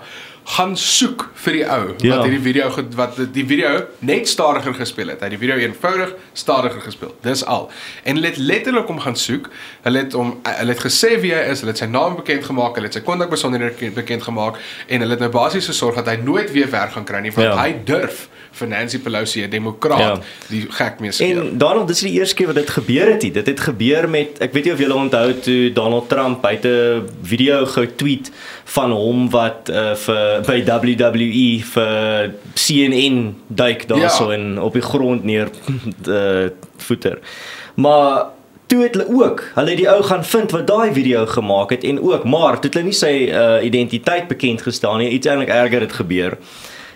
gaan 0.55 0.71
soek 0.79 1.27
vir 1.43 1.53
die 1.53 1.65
ou 1.69 1.93
Ja. 2.01 2.15
wat 2.15 2.25
hierdie 2.25 2.41
video 2.41 2.69
wat 2.97 3.17
die 3.35 3.43
video 3.45 3.83
net 4.01 4.27
stadiger 4.27 4.73
gespeel 4.73 5.11
het. 5.13 5.19
Hy 5.21 5.27
het 5.29 5.35
die 5.35 5.41
video 5.41 5.57
eenvoudig 5.61 6.13
stadiger 6.33 6.81
gespeel. 6.81 7.11
Dis 7.21 7.43
al. 7.45 7.67
En 8.03 8.15
hulle 8.17 8.31
het 8.31 8.37
letterlik 8.41 8.87
hom 8.89 8.99
gaan 9.03 9.15
soek. 9.19 9.49
Hulle 9.85 9.97
het 10.05 10.13
hom 10.17 10.39
hulle 10.43 10.73
het 10.73 10.81
gesê 10.81 11.19
wie 11.21 11.33
hy 11.35 11.43
is, 11.51 11.61
hulle 11.61 11.71
het 11.75 11.83
sy 11.83 11.85
naam 11.91 12.15
bekend 12.17 12.45
gemaak, 12.49 12.75
hulle 12.79 12.89
het 12.89 12.97
sy 12.97 13.03
kontakbesonderhede 13.05 13.91
bekend 13.95 14.23
gemaak 14.25 14.57
en 14.87 14.99
hulle 15.05 15.11
het 15.17 15.19
nou 15.27 15.31
basies 15.31 15.67
gesorg 15.69 15.95
dat 16.01 16.07
hy 16.07 16.17
nooit 16.23 16.51
weer 16.51 16.69
werk 16.71 16.91
gaan 16.97 17.05
kry 17.05 17.21
nie 17.21 17.31
want 17.35 17.47
Ja. 17.53 17.61
hy 17.63 17.75
durf 17.85 18.27
vir 18.59 18.67
Nancy 18.67 18.99
Pelosi 18.99 19.41
'n 19.45 19.49
demokraat 19.49 19.99
Ja. 19.99 20.19
die 20.49 20.65
gek 20.69 20.99
mee 20.99 21.11
speel. 21.11 21.39
En 21.41 21.57
Donald, 21.57 21.87
dis 21.87 21.99
die 21.99 22.11
eerste 22.19 22.35
keer 22.35 22.45
wat 22.47 22.55
dit 22.55 22.69
gebeur 22.69 23.07
het 23.11 23.21
nie. 23.21 23.31
Dit 23.31 23.47
het 23.47 23.59
gebeur 23.59 24.09
met 24.09 24.37
ek 24.41 24.53
weet 24.53 24.63
nie 24.65 24.73
of 24.73 24.79
julle 24.79 24.95
onthou 24.95 25.33
toe 25.39 25.73
Donald 25.73 26.09
Trump 26.09 26.45
uit 26.45 26.63
'n 26.65 27.03
video 27.23 27.65
getweet 27.65 28.31
van 28.65 28.91
hom 28.91 29.29
wat 29.29 29.69
uh, 29.71 29.95
vir 29.95 30.41
by 30.45 30.63
WWE 30.65 31.63
vir 31.73 32.31
CNN 32.53 33.35
duik 33.47 33.87
daarso 33.87 34.29
Ja. 34.31 34.37
en 34.37 34.59
op 34.61 34.73
die 34.73 34.81
grond 34.81 35.23
neer 35.23 35.47
uh, 36.07 36.49
voeter. 36.77 37.17
Maar 37.75 38.25
toe 38.67 38.83
het 38.83 38.93
hulle 38.95 39.07
ook, 39.25 39.43
hulle 39.55 39.69
het 39.69 39.77
die 39.77 39.89
ou 39.89 40.03
gaan 40.03 40.25
vind 40.25 40.51
wat 40.51 40.67
daai 40.67 40.93
video 40.93 41.25
gemaak 41.25 41.69
het 41.69 41.83
en 41.83 42.01
ook, 42.01 42.23
maar 42.23 42.53
toe 42.59 42.63
het 42.69 42.73
hulle 42.73 42.85
nie 42.85 42.93
sy 42.93 43.29
uh, 43.31 43.63
identiteit 43.65 44.27
bekend 44.27 44.61
gestel 44.61 44.97
nie. 44.97 45.09
Iets 45.09 45.27
eintlik 45.27 45.49
erger 45.49 45.81
het 45.81 45.93
gebeur. 45.93 46.37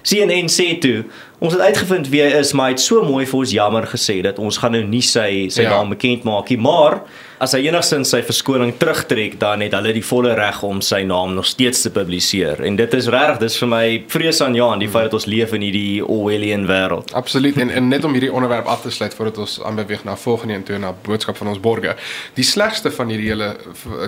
CNN 0.04 0.50
sê 0.52 0.80
toe, 0.82 1.04
ons 1.40 1.54
het 1.54 1.62
uitgevind 1.62 2.10
wie 2.12 2.22
hy 2.22 2.32
is, 2.40 2.54
maar 2.54 2.72
hy 2.72 2.76
het 2.76 2.84
so 2.84 3.04
mooi 3.04 3.26
vir 3.26 3.40
ons 3.40 3.52
jammer 3.56 3.86
gesê 3.88 4.22
dat 4.24 4.40
ons 4.40 4.58
gaan 4.58 4.72
nou 4.76 4.84
nie 4.84 5.02
sy 5.02 5.48
sy 5.50 5.64
Ja. 5.64 5.70
naam 5.78 5.90
bekend 5.96 6.24
maak 6.24 6.50
nie, 6.50 6.58
maar 6.60 7.02
as 7.44 7.54
hy 7.58 7.66
enigstens 7.68 8.12
sy 8.14 8.22
verskoning 8.24 8.72
terugtrek, 8.80 9.36
dan 9.42 9.64
het 9.66 9.74
hulle 9.76 9.92
die 9.96 10.04
volle 10.06 10.32
reg 10.38 10.62
om 10.64 10.80
sy 10.86 11.02
naam 11.08 11.34
nog 11.36 11.48
steeds 11.50 11.82
te 11.84 11.90
publiseer. 11.92 12.62
En 12.64 12.78
dit 12.80 12.94
is 12.96 13.10
regtig, 13.12 13.40
dis 13.42 13.58
vir 13.60 13.70
my 13.74 13.84
vrees 14.14 14.40
aan 14.46 14.56
Jan, 14.56 14.80
die 14.80 14.88
feit 14.92 15.10
dat 15.10 15.18
ons 15.18 15.28
leef 15.28 15.52
in 15.58 15.66
hierdie 15.66 16.04
Orwellian 16.06 16.64
wêreld. 16.70 17.12
Absoluut 17.20 17.58
en, 17.60 17.70
en 17.74 17.90
net 17.92 18.06
om 18.08 18.16
hierdie 18.16 18.32
onderwerp 18.32 18.70
af 18.72 18.86
te 18.86 18.92
sluit 18.96 19.16
voordat 19.18 19.42
ons 19.44 19.58
aanbeweeg 19.68 20.06
na 20.08 20.16
volgende 20.20 20.56
een 20.56 20.64
toe 20.70 20.80
na 20.80 20.94
boodskap 21.06 21.38
van 21.42 21.52
ons 21.52 21.60
borgers. 21.60 22.14
Die 22.38 22.46
slegste 22.48 22.92
van 22.96 23.12
hierdie 23.12 23.28
hele 23.34 23.50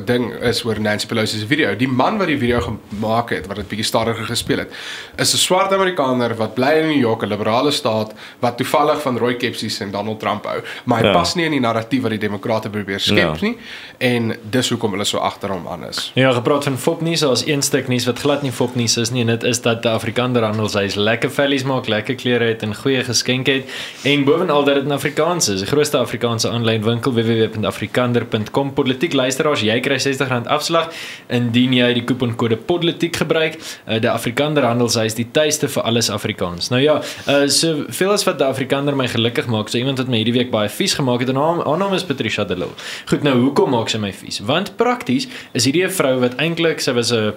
ding 0.07 0.29
is 0.51 0.63
oor 0.65 0.79
Nancy 0.79 1.09
Pelosi 1.11 1.41
se 1.41 1.49
video. 1.49 1.75
Die 1.75 1.91
man 1.91 2.17
wat 2.21 2.31
die 2.31 2.39
video 2.39 2.61
gemaak 2.61 3.35
het, 3.35 3.49
wat 3.51 3.59
dit 3.61 3.67
bietjie 3.73 3.89
stadiger 3.89 4.29
gespeel 4.29 4.63
het, 4.63 4.71
is 5.19 5.33
'n 5.33 5.37
swart 5.43 5.73
Amerikaner 5.73 6.35
wat 6.35 6.55
bly 6.55 6.71
in 6.81 6.87
New 6.87 7.01
York, 7.01 7.23
'n 7.23 7.29
liberale 7.29 7.71
staat 7.71 8.13
wat 8.39 8.57
toevallig 8.57 9.01
van 9.01 9.17
rooi 9.17 9.35
kepsies 9.35 9.79
en 9.79 9.91
Donald 9.91 10.19
Trump 10.19 10.45
hou, 10.45 10.61
maar 10.85 10.99
hy 10.99 11.05
Ja. 11.05 11.11
ja. 11.11 11.17
pas 11.17 11.35
nie 11.35 11.45
in 11.45 11.51
die 11.51 11.59
narratief 11.59 12.01
wat 12.01 12.11
die 12.11 12.19
demokrate 12.29 12.69
probeer 12.69 12.99
skep 12.99 13.24
Ja. 13.25 13.33
ja. 13.33 13.47
nie 13.49 13.57
en 13.97 14.33
dis 14.51 14.69
hoekom 14.73 14.95
hulle 14.95 15.05
so 15.07 15.21
agter 15.23 15.51
hom 15.53 15.67
aan 15.71 15.85
is. 15.87 16.11
Ja, 16.19 16.31
gepraat 16.35 16.67
van 16.67 16.77
fopnuus, 16.77 17.23
daar's 17.23 17.45
een 17.47 17.61
stuk 17.63 17.87
nuus 17.87 18.05
wat 18.05 18.19
glad 18.19 18.41
nie 18.43 18.51
fopnuus 18.51 18.97
is 18.97 19.11
nie 19.13 19.23
en 19.23 19.31
dit 19.31 19.43
is 19.47 19.61
dat 19.63 19.81
die 19.85 19.91
Afrikaner 19.91 20.43
handelshuis 20.43 20.97
lekker 20.99 21.31
vellies 21.31 21.63
maak, 21.63 21.87
lekker 21.87 22.17
klere 22.19 22.51
het 22.51 22.63
en 22.65 22.75
goeie 22.75 23.03
geskenke 23.03 23.59
het 23.59 23.77
en 24.03 24.25
bovenal 24.27 24.65
dat 24.67 24.81
dit 24.81 24.89
in 24.89 24.91
Afrikaans 24.91 25.49
is. 25.49 25.63
Die 25.63 25.69
grootste 25.69 25.97
Afrikaanse 25.97 26.49
aanlyn 26.49 26.83
winkel 26.83 27.13
www.afrikander.com. 27.13 28.73
Politiek 28.73 29.13
luisteraars, 29.13 29.63
jy 29.65 29.79
kry 29.83 29.97
R60 29.99 30.49
afslag 30.51 30.91
indien 31.31 31.73
jy 31.73 31.91
die 31.99 32.03
kuponkode 32.07 32.57
politiek 32.57 33.15
gebruik. 33.15 33.57
Uh, 33.87 33.99
die 34.03 34.11
Afrikaner 34.11 34.67
handelshuis, 34.67 35.15
die 35.17 35.27
tuiste 35.31 35.69
vir 35.71 35.87
alles 35.87 36.09
Afrikaans. 36.13 36.69
Nou 36.73 36.81
ja, 36.83 36.97
uh, 37.29 37.45
so 37.47 37.85
veel 37.87 38.11
as 38.15 38.25
wat 38.27 38.39
die 38.41 38.47
Afrikaner 38.47 38.97
my 38.97 39.07
gelukkig 39.11 39.47
maak, 39.51 39.71
so 39.71 39.79
iemand 39.79 40.01
wat 40.01 40.11
my 40.11 40.19
hierdie 40.21 40.35
week 40.35 40.51
baie 40.53 40.69
vies 40.69 40.95
gemaak 40.97 41.23
het 41.23 41.31
en 41.31 41.39
haar 41.39 41.63
haar 41.65 41.79
naam 41.79 41.95
is 41.95 42.03
Patricia 42.03 42.43
de 42.45 42.57
Lille. 42.59 42.75
Goed, 43.09 43.14
nou 43.23 43.35
hoekom 43.43 43.69
maak 43.69 43.89
sy 43.89 43.97
my 43.97 44.11
vies? 44.11 44.39
Want 44.39 44.77
prakties 44.77 45.27
is 45.53 45.65
hierdie 45.65 45.85
'n 45.85 45.91
vrou 45.91 46.19
wat 46.19 46.35
eintlik 46.37 46.79
sy 46.81 46.91
was 46.91 47.11
'n 47.13 47.33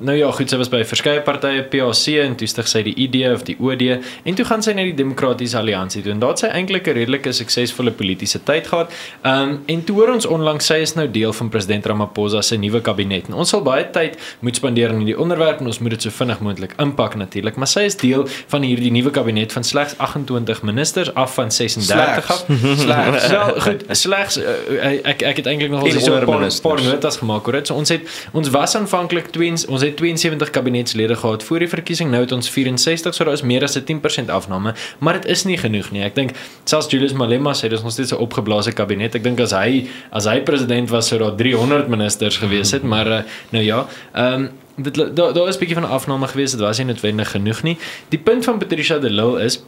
Nou 0.00 0.16
ja, 0.16 0.30
goed, 0.32 0.48
sy 0.48 0.56
was 0.56 0.70
by 0.72 0.78
verskeie 0.88 1.20
partye 1.20 1.60
PAC 1.68 2.06
en 2.22 2.34
toe 2.40 2.46
stig 2.48 2.68
sy 2.70 2.80
die 2.86 2.94
ID 3.04 3.18
of 3.28 3.42
die 3.44 3.56
OD 3.60 3.82
en 4.24 4.36
toe 4.38 4.46
gaan 4.48 4.62
sy 4.64 4.72
na 4.72 4.86
die 4.88 4.94
Demokratiese 4.96 5.58
Alliansie 5.60 6.00
toe 6.00 6.14
en 6.14 6.22
daar 6.22 6.32
het 6.32 6.40
sy 6.40 6.48
eintlik 6.56 6.88
'n 6.88 6.96
redelike 6.96 7.32
suksesvolle 7.36 7.92
politieke 7.92 8.40
tyd 8.40 8.66
gehad. 8.66 8.88
Ehm 9.22 9.50
um, 9.50 9.58
en 9.66 9.84
toe 9.84 9.96
hoor 9.96 10.12
ons 10.14 10.26
onlangs 10.26 10.66
sy 10.66 10.78
is 10.80 10.94
nou 10.96 11.04
deel 11.10 11.32
van 11.32 11.48
president 11.48 11.86
Ramaphosa 11.86 12.40
se 12.42 12.56
nuwe 12.56 12.80
kabinet. 12.80 13.28
En 13.28 13.34
ons 13.34 13.48
sal 13.48 13.62
baie 13.62 13.84
tyd 13.90 14.16
moet 14.40 14.56
spandeer 14.56 14.88
aan 14.88 15.02
hierdie 15.04 15.18
onderwerp 15.18 15.60
en 15.60 15.66
ons 15.66 15.78
moet 15.78 15.90
dit 15.90 16.02
so 16.02 16.10
vinnig 16.10 16.40
moontlik 16.40 16.72
inpak 16.78 17.14
natuurlik, 17.14 17.56
maar 17.56 17.68
sy 17.68 17.80
is 17.80 17.96
deel 17.96 18.26
van 18.48 18.62
hierdie 18.62 18.90
nuwe 18.90 19.10
kabinet 19.10 19.52
van 19.52 19.64
slegs 19.64 19.94
28 19.98 20.62
ministers 20.62 21.14
af 21.14 21.34
van 21.34 21.50
36 21.50 22.30
af. 22.30 22.44
Slegs. 22.76 23.28
Wel, 23.36 23.60
goed, 23.60 23.84
slegs 23.90 24.38
uh, 24.38 25.04
ek 25.04 25.22
ek 25.22 25.36
het 25.36 25.46
eintlik 25.46 25.70
nog 25.70 25.82
al 25.82 26.00
so 26.00 26.16
'n 26.16 26.24
paar, 26.24 26.48
paar 26.62 26.82
notas 26.82 27.16
gemaak 27.16 27.46
oor 27.46 27.52
dit. 27.52 27.66
So 27.66 27.74
ons 27.74 27.88
het 27.88 28.02
ons 28.32 28.48
was 28.48 28.76
aanvanklik 28.76 29.28
2 29.28 29.48
ons 29.68 29.82
het 29.82 29.89
72 29.94 30.50
kabinetslede 30.50 31.16
gehad 31.16 31.42
voor 31.42 31.58
die 31.58 31.68
verkiesing. 31.68 32.10
Nou 32.10 32.22
het 32.22 32.32
ons 32.32 32.50
64, 32.50 33.14
so 33.14 33.24
daar 33.24 33.32
is 33.32 33.42
meer 33.42 33.62
as 33.62 33.76
'n 33.76 33.84
10% 33.84 34.30
afname, 34.30 34.74
maar 34.98 35.12
dit 35.12 35.24
is 35.24 35.44
nie 35.44 35.56
genoeg 35.56 35.90
nie. 35.90 36.02
Ek 36.02 36.14
dink 36.14 36.30
selfs 36.64 36.90
Julius 36.90 37.12
Malema 37.12 37.52
sê 37.52 37.68
dis 37.68 37.82
nog 37.82 37.92
steeds 37.92 38.12
'n 38.12 38.16
opgeblaasde 38.16 38.72
kabinet. 38.72 39.14
Ek 39.14 39.22
dink 39.22 39.40
as 39.40 39.50
hy 39.50 39.88
as 40.10 40.24
hy 40.24 40.40
president 40.40 40.90
was 40.90 41.08
sou 41.08 41.20
daar 41.20 41.34
300 41.36 41.88
ministers 41.88 42.36
gewees 42.36 42.70
het, 42.70 42.82
maar 42.82 43.06
uh, 43.06 43.20
nou 43.50 43.64
ja, 43.64 43.86
ehm 44.12 44.32
um, 44.32 44.50
dit 44.76 44.94
daar 45.16 45.32
daar 45.32 45.48
is 45.48 45.56
'n 45.56 45.58
bietjie 45.58 45.74
van 45.74 45.84
'n 45.84 45.92
afname 45.92 46.26
gewees. 46.26 46.50
Dit 46.50 46.60
was 46.60 46.78
nie 46.78 46.86
noodwendig 46.86 47.30
genoeg 47.30 47.62
nie. 47.62 47.78
Die 48.08 48.18
punt 48.18 48.44
van 48.44 48.58
Patricia 48.58 48.98
de 48.98 49.10
Lille 49.10 49.42
is 49.42 49.62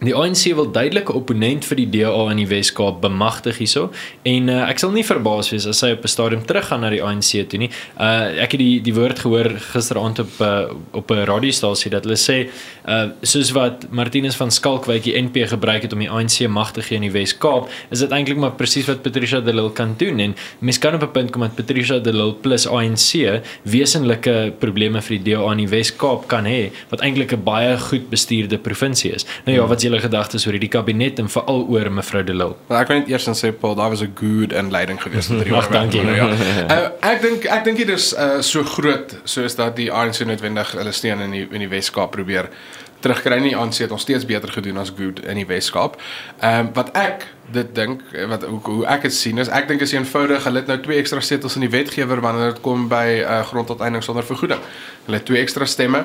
Die 0.00 0.14
ANC 0.16 0.46
wil 0.56 0.70
duidelike 0.72 1.12
opponent 1.12 1.66
vir 1.68 1.76
die 1.76 1.88
DA 1.92 2.22
in 2.32 2.38
die 2.40 2.46
Wes-Kaap 2.48 3.02
bemagtig 3.02 3.58
hierso 3.60 3.90
en 4.24 4.46
uh, 4.48 4.62
ek 4.64 4.78
sal 4.80 4.94
nie 4.94 5.02
verbaas 5.04 5.50
wees 5.52 5.66
as 5.68 5.82
hy 5.84 5.90
op 5.92 6.06
'n 6.06 6.08
stadium 6.08 6.44
teruggaan 6.48 6.80
na 6.80 6.88
die 6.88 7.02
ANC 7.04 7.44
toe 7.52 7.60
nie. 7.60 7.68
Uh 8.00 8.32
ek 8.40 8.56
het 8.56 8.62
die 8.62 8.80
die 8.80 8.94
woord 8.96 9.20
gehoor 9.20 9.50
gisteraand 9.60 10.22
op 10.24 10.40
uh, 10.40 10.72
op 10.96 11.12
'n 11.12 11.26
radiostasie 11.28 11.92
dat 11.92 12.08
hulle 12.08 12.16
sê 12.16 12.48
uh 12.88 13.12
soos 13.20 13.50
wat 13.52 13.90
Martinus 13.92 14.40
van 14.40 14.50
Skalkwyk 14.50 15.04
die 15.04 15.20
NP 15.20 15.44
gebruik 15.52 15.82
het 15.82 15.92
om 15.92 16.00
die 16.00 16.08
ANC 16.08 16.48
magtig 16.48 16.88
gee 16.88 16.96
in 16.96 17.04
die 17.04 17.12
Wes-Kaap, 17.12 17.68
is 17.90 18.00
dit 18.00 18.10
eintlik 18.10 18.40
maar 18.40 18.56
presies 18.56 18.88
wat 18.88 19.02
Patricia 19.02 19.40
de 19.40 19.52
Lille 19.52 19.72
kan 19.72 19.94
doen 19.98 20.18
en 20.18 20.34
mens 20.60 20.78
kan 20.78 20.94
op 20.94 21.02
'n 21.02 21.12
punt 21.12 21.30
kom 21.30 21.42
dat 21.42 21.54
Patricia 21.60 21.98
de 21.98 22.12
Lille 22.12 22.40
plus 22.40 22.66
ANC 22.66 23.42
wesenlike 23.64 24.54
probleme 24.58 25.02
vir 25.02 25.18
die 25.18 25.34
DA 25.34 25.52
in 25.52 25.58
die 25.58 25.68
Wes-Kaap 25.68 26.26
kan 26.26 26.44
hê 26.46 26.72
wat 26.88 27.00
eintlik 27.02 27.32
'n 27.36 27.44
baie 27.44 27.76
goed 27.76 28.08
bestuurde 28.08 28.56
provinsie 28.56 29.12
is. 29.12 29.26
Nou 29.44 29.56
ja, 29.56 29.66
wat 29.66 29.89
julle 29.90 30.02
gedagtes 30.02 30.46
oor 30.46 30.56
hierdie 30.56 30.70
kabinet 30.70 31.18
en 31.22 31.30
veral 31.30 31.64
oor 31.68 31.90
mevrou 31.92 32.22
De 32.24 32.34
Lille. 32.36 32.56
Maar 32.68 32.84
ek 32.84 32.90
kan 32.90 33.00
net 33.02 33.10
eers 33.10 33.26
dan 33.28 33.38
sê 33.38 33.50
Paul, 33.52 33.74
daar 33.78 33.90
was 33.92 34.02
'n 34.02 34.12
good 34.14 34.52
inleiding 34.52 35.02
gewees 35.02 35.28
met 35.28 35.42
hierdie 35.42 35.56
Ag, 35.60 35.68
dankie. 35.68 36.04
Ja. 36.04 36.28
Uh, 36.30 37.10
ek 37.12 37.22
dink 37.22 37.44
ek 37.44 37.64
dink 37.64 37.82
dit 37.82 37.88
is 37.88 38.12
uh, 38.14 38.40
so 38.40 38.62
groot 38.62 39.16
soos 39.24 39.56
dat 39.58 39.76
die 39.76 39.90
ANC 39.92 40.22
noodwendig 40.24 40.72
hulle 40.78 40.92
steen 40.92 41.20
in 41.20 41.30
die 41.30 41.46
in 41.50 41.66
die 41.66 41.68
Wes-Kaap 41.68 42.10
probeer 42.10 42.48
terugkry 43.00 43.40
nie. 43.40 43.56
ANC 43.56 43.80
het 43.82 43.90
nog 43.90 44.00
steeds 44.00 44.24
beter 44.24 44.52
gedoen 44.52 44.76
as 44.76 44.92
good 44.96 45.20
in 45.24 45.40
die 45.40 45.46
Wes-Kaap. 45.46 46.00
Ehm 46.40 46.66
um, 46.66 46.72
wat 46.74 46.90
ek 46.96 47.26
dit 47.50 47.74
dink 47.74 48.02
wat 48.28 48.44
hoe, 48.46 48.60
hoe 48.62 48.86
ek 48.86 49.02
dit 49.08 49.14
sien 49.14 49.38
is 49.38 49.48
ek 49.48 49.66
dink 49.68 49.80
is 49.82 49.92
eenvoudig 49.92 50.44
hulle 50.46 50.60
het 50.62 50.68
nou 50.70 50.78
twee 50.84 51.00
ekstra 51.02 51.20
setels 51.20 51.56
in 51.58 51.64
die 51.66 51.72
wetgewer 51.72 52.20
wanneer 52.22 52.52
dit 52.52 52.60
kom 52.62 52.86
by 52.88 53.24
uh, 53.24 53.40
grondonteiening 53.48 54.04
sonder 54.06 54.26
vergoeding. 54.26 54.60
Hulle 55.08 55.18
het 55.18 55.26
twee 55.26 55.42
ekstra 55.42 55.66
stemme 55.66 56.04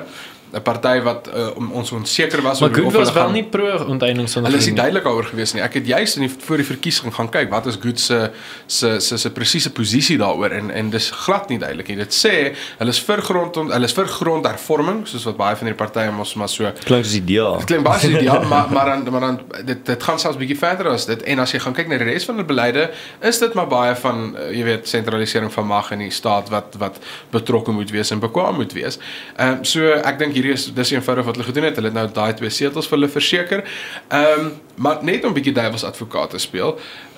'n 0.52 0.62
party 0.62 1.00
wat 1.02 1.28
uh, 1.34 1.56
om 1.56 1.70
ons 1.72 1.92
onseker 1.92 2.42
was 2.42 2.60
Maar 2.60 2.70
oor 2.70 2.84
of 2.86 2.92
was 2.92 3.08
hulle 3.08 3.12
wel 3.14 3.22
gaan- 3.24 3.32
nie 3.32 3.44
pro 3.44 3.84
onteiening 3.86 4.28
sonder 4.28 4.50
Hulle 4.50 4.62
is 4.62 4.66
nie 4.68 4.74
duidelik 4.76 5.04
daaroor 5.04 5.24
gewees 5.24 5.52
nie. 5.54 5.62
Ek 5.62 5.74
het 5.74 5.86
juis 5.86 6.16
in 6.16 6.22
die 6.26 6.30
voor 6.38 6.56
die 6.56 6.66
verkiesing 6.66 7.14
gaan 7.14 7.28
kyk 7.30 7.50
wat 7.50 7.66
is 7.66 7.76
Good 7.80 8.00
se 8.00 8.30
se 8.66 9.00
se 9.00 9.18
se 9.18 9.30
presiese 9.30 9.70
posisie 9.72 10.18
daaroor 10.18 10.50
en 10.50 10.70
en 10.70 10.90
dis 10.90 11.10
glad 11.10 11.48
nie 11.48 11.58
duidelik 11.58 11.88
nie. 11.88 11.96
Dit 11.96 12.14
sê 12.14 12.54
hulle 12.78 12.90
is 12.90 13.00
vir 13.00 13.22
grond 13.22 13.54
hulle 13.54 13.84
is 13.84 13.92
vir 13.92 14.06
grondhervorming 14.06 15.06
soos 15.08 15.24
wat 15.24 15.36
baie 15.36 15.56
van 15.56 15.66
hierdie 15.68 15.80
partye 15.84 16.10
mos 16.12 16.34
maar 16.34 16.48
so 16.48 16.70
Klink 16.84 17.04
soos 17.04 17.16
die 17.18 17.24
DA. 17.36 17.56
Dit 17.58 17.66
klink 17.72 17.84
baie 17.86 18.00
soos 18.00 18.22
ja, 18.22 18.38
maar 18.48 18.70
maar 18.70 18.86
dan 18.92 19.06
maar 19.12 19.20
dan 19.20 19.40
dit 19.64 19.86
dit 19.86 20.02
gaan 20.02 20.18
selfs 20.18 20.38
bietjie 20.38 20.58
verder 20.58 20.88
as 20.92 21.06
dit 21.06 21.22
en 21.22 21.38
as 21.38 21.52
jy 21.52 21.58
gaan 21.60 21.74
kyk 21.74 21.88
na 21.88 21.98
die 21.98 22.04
res 22.12 22.24
van 22.24 22.36
hulle 22.36 22.46
beleide, 22.48 22.90
is 23.20 23.38
dit 23.38 23.54
maar 23.54 23.66
baie 23.68 23.94
van 23.96 24.36
uh, 24.36 24.50
jy 24.52 24.64
weet 24.64 24.88
sentralisering 24.88 25.52
van 25.52 25.66
mag 25.66 25.90
in 25.92 25.98
die 25.98 26.10
staat 26.10 26.48
wat 26.52 26.74
wat 26.78 26.98
betrokke 27.32 27.72
moet 27.72 27.90
wees 27.90 28.10
en 28.10 28.20
bekwam 28.20 28.54
moet 28.62 28.72
wees. 28.72 28.98
Ehm 29.36 29.58
um, 29.58 29.64
so 29.64 29.80
ek 30.04 30.18
dink 30.18 30.34
hierdie 30.36 30.54
is 30.54 30.68
dis 30.74 30.92
eenvoudig 30.94 31.26
wat 31.26 31.38
hulle 31.38 31.48
gedoen 31.48 31.68
het. 31.70 31.80
Hulle 31.80 31.90
het 31.92 31.96
nou 31.96 32.06
daai 32.12 32.36
twee 32.38 32.52
setels 32.52 32.88
vir 32.90 32.98
hulle 32.98 33.12
verseker. 33.12 33.64
Ehm 34.08 34.46
um, 34.46 34.54
maar 34.76 34.98
net 35.00 35.24
om 35.24 35.32
bietjie 35.32 35.54
duiwels 35.56 35.86
advokaat 35.88 36.34
te 36.36 36.38
speel. 36.38 36.74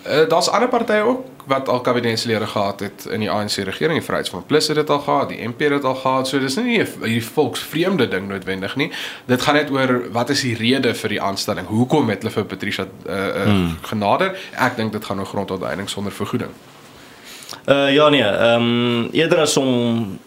Uh, 0.06 0.28
Daar's 0.30 0.48
ander 0.48 0.68
partye 0.70 1.02
ook 1.02 1.24
wat 1.50 1.68
al 1.68 1.80
kabinetslede 1.80 2.46
gehad 2.46 2.80
het 2.80 3.06
in 3.10 3.20
die 3.20 3.30
ANC 3.30 3.56
regering. 3.66 3.98
Die 3.98 4.06
Vryheidsfront 4.06 4.46
Plus 4.46 4.68
het 4.68 4.76
dit 4.76 4.90
al 4.90 5.00
gehad, 5.00 5.28
die 5.28 5.48
MP 5.48 5.60
het 5.66 5.70
dit 5.70 5.84
al 5.84 5.94
gehad. 5.94 6.28
So 6.28 6.38
dis 6.38 6.56
nie 6.56 6.78
'n 6.78 6.86
hierdie 7.02 7.24
volksvreemde 7.24 8.08
ding 8.08 8.28
noodwendig 8.28 8.76
nie. 8.76 8.90
Dit 9.26 9.42
gaan 9.42 9.54
net 9.54 9.70
oor 9.70 10.10
wat 10.12 10.30
is 10.30 10.40
die 10.40 10.54
rede 10.56 10.94
vir 10.94 11.08
die 11.08 11.22
aanstelling? 11.22 11.66
Hoekom 11.66 12.08
het 12.08 12.22
hulle 12.22 12.32
vir 12.32 12.44
Patricia 12.44 12.84
uh, 12.84 13.14
uh, 13.14 13.42
hmm. 13.42 13.78
genader? 13.82 14.38
Ek 14.54 14.76
dink 14.76 14.92
dit 14.92 15.04
gaan 15.04 15.18
oor 15.18 15.26
grondonteiening 15.26 15.88
sonder 15.88 16.12
vergoeding. 16.12 16.50
Uh 17.66 17.92
ja 17.94 18.08
nee, 18.08 18.22
ehm 18.22 18.62
um, 18.62 19.08
eerder 19.12 19.38
as 19.38 19.56
om 19.56 20.18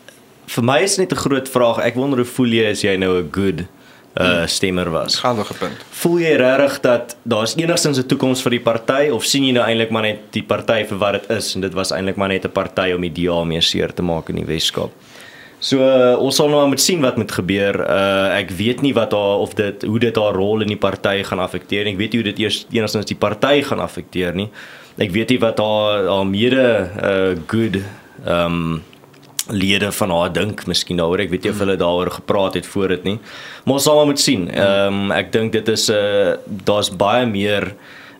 vir 0.51 0.63
my 0.67 0.79
is 0.83 0.97
net 0.97 1.11
'n 1.11 1.23
groot 1.23 1.49
vraag. 1.49 1.79
Ek 1.79 1.95
wonder 1.95 2.19
hoe 2.19 2.27
voel 2.27 2.51
jy 2.51 2.65
as 2.71 2.81
jy 2.81 2.97
nou 2.97 3.17
'n 3.19 3.29
good 3.31 3.67
uh 4.19 4.45
stemmer 4.47 4.91
was? 4.91 5.21
'n 5.23 5.57
punt. 5.59 5.77
Voel 5.89 6.19
jy 6.19 6.35
regtig 6.35 6.81
dat 6.81 7.15
daar's 7.23 7.55
enigstens 7.55 7.97
'n 7.97 8.07
toekoms 8.07 8.41
vir 8.41 8.51
die 8.51 8.59
party 8.59 9.09
of 9.09 9.23
sien 9.23 9.43
jy 9.43 9.51
nou 9.51 9.63
eintlik 9.63 9.91
maar 9.91 10.03
net 10.03 10.31
die 10.31 10.43
party 10.43 10.83
vir 10.85 10.97
wat 10.97 11.13
dit 11.13 11.29
is 11.37 11.55
en 11.55 11.61
dit 11.61 11.73
was 11.73 11.91
eintlik 11.91 12.17
maar 12.17 12.27
net 12.27 12.45
'n 12.45 12.51
party 12.51 12.91
om 12.91 13.01
die 13.01 13.13
DA 13.13 13.43
mee 13.43 13.61
seer 13.61 13.93
te 13.93 14.01
maak 14.01 14.29
in 14.29 14.35
die 14.35 14.45
Weskaap? 14.45 14.91
So 15.59 15.77
uh, 15.77 16.17
ons 16.17 16.35
sal 16.35 16.49
nou 16.49 16.57
maar 16.57 16.67
moet 16.67 16.81
sien 16.81 17.01
wat 17.01 17.17
moet 17.17 17.31
gebeur. 17.31 17.79
Uh 17.79 18.37
ek 18.39 18.49
weet 18.49 18.81
nie 18.81 18.93
wat 18.93 19.11
haar 19.11 19.37
of 19.39 19.53
dit 19.53 19.83
hoe 19.83 19.99
dit 19.99 20.15
haar 20.15 20.33
rol 20.33 20.61
in 20.61 20.67
die 20.67 20.77
party 20.77 21.23
gaan 21.23 21.39
affekteer 21.39 21.85
nie. 21.85 21.93
Ek 21.93 21.99
weet 21.99 22.11
nie 22.11 22.21
hoe 22.21 22.31
dit 22.31 22.39
eers 22.39 22.65
enigstens 22.71 23.05
die 23.05 23.15
party 23.15 23.61
gaan 23.61 23.79
affekteer 23.79 24.33
nie. 24.33 24.49
Ek 24.97 25.11
weet 25.11 25.29
nie 25.29 25.39
wat 25.39 25.59
haar 25.59 26.07
haar 26.07 26.25
mede 26.25 26.89
uh 27.03 27.35
good 27.47 27.77
ehm 28.25 28.45
um, 28.45 28.83
lede 29.51 29.91
van 29.91 30.11
haar 30.11 30.33
dink 30.33 30.65
miskien 30.65 30.97
daaroor. 30.97 31.19
Ek 31.19 31.29
weet 31.29 31.43
nie 31.43 31.51
of 31.51 31.59
hulle 31.63 31.77
daaroor 31.79 32.11
gepraat 32.11 32.53
het 32.59 32.67
voor 32.67 32.87
dit 32.95 33.03
nie. 33.03 33.17
Maar 33.63 33.73
ons 33.73 33.83
sal 33.83 33.95
maar 33.95 34.11
moet 34.11 34.19
sien. 34.19 34.49
Ehm 34.51 35.01
um, 35.05 35.11
ek 35.15 35.31
dink 35.31 35.51
dit 35.51 35.67
is 35.67 35.89
'n 35.89 35.93
uh, 35.93 36.37
daar's 36.65 36.89
baie 36.89 37.25
meer 37.25 37.73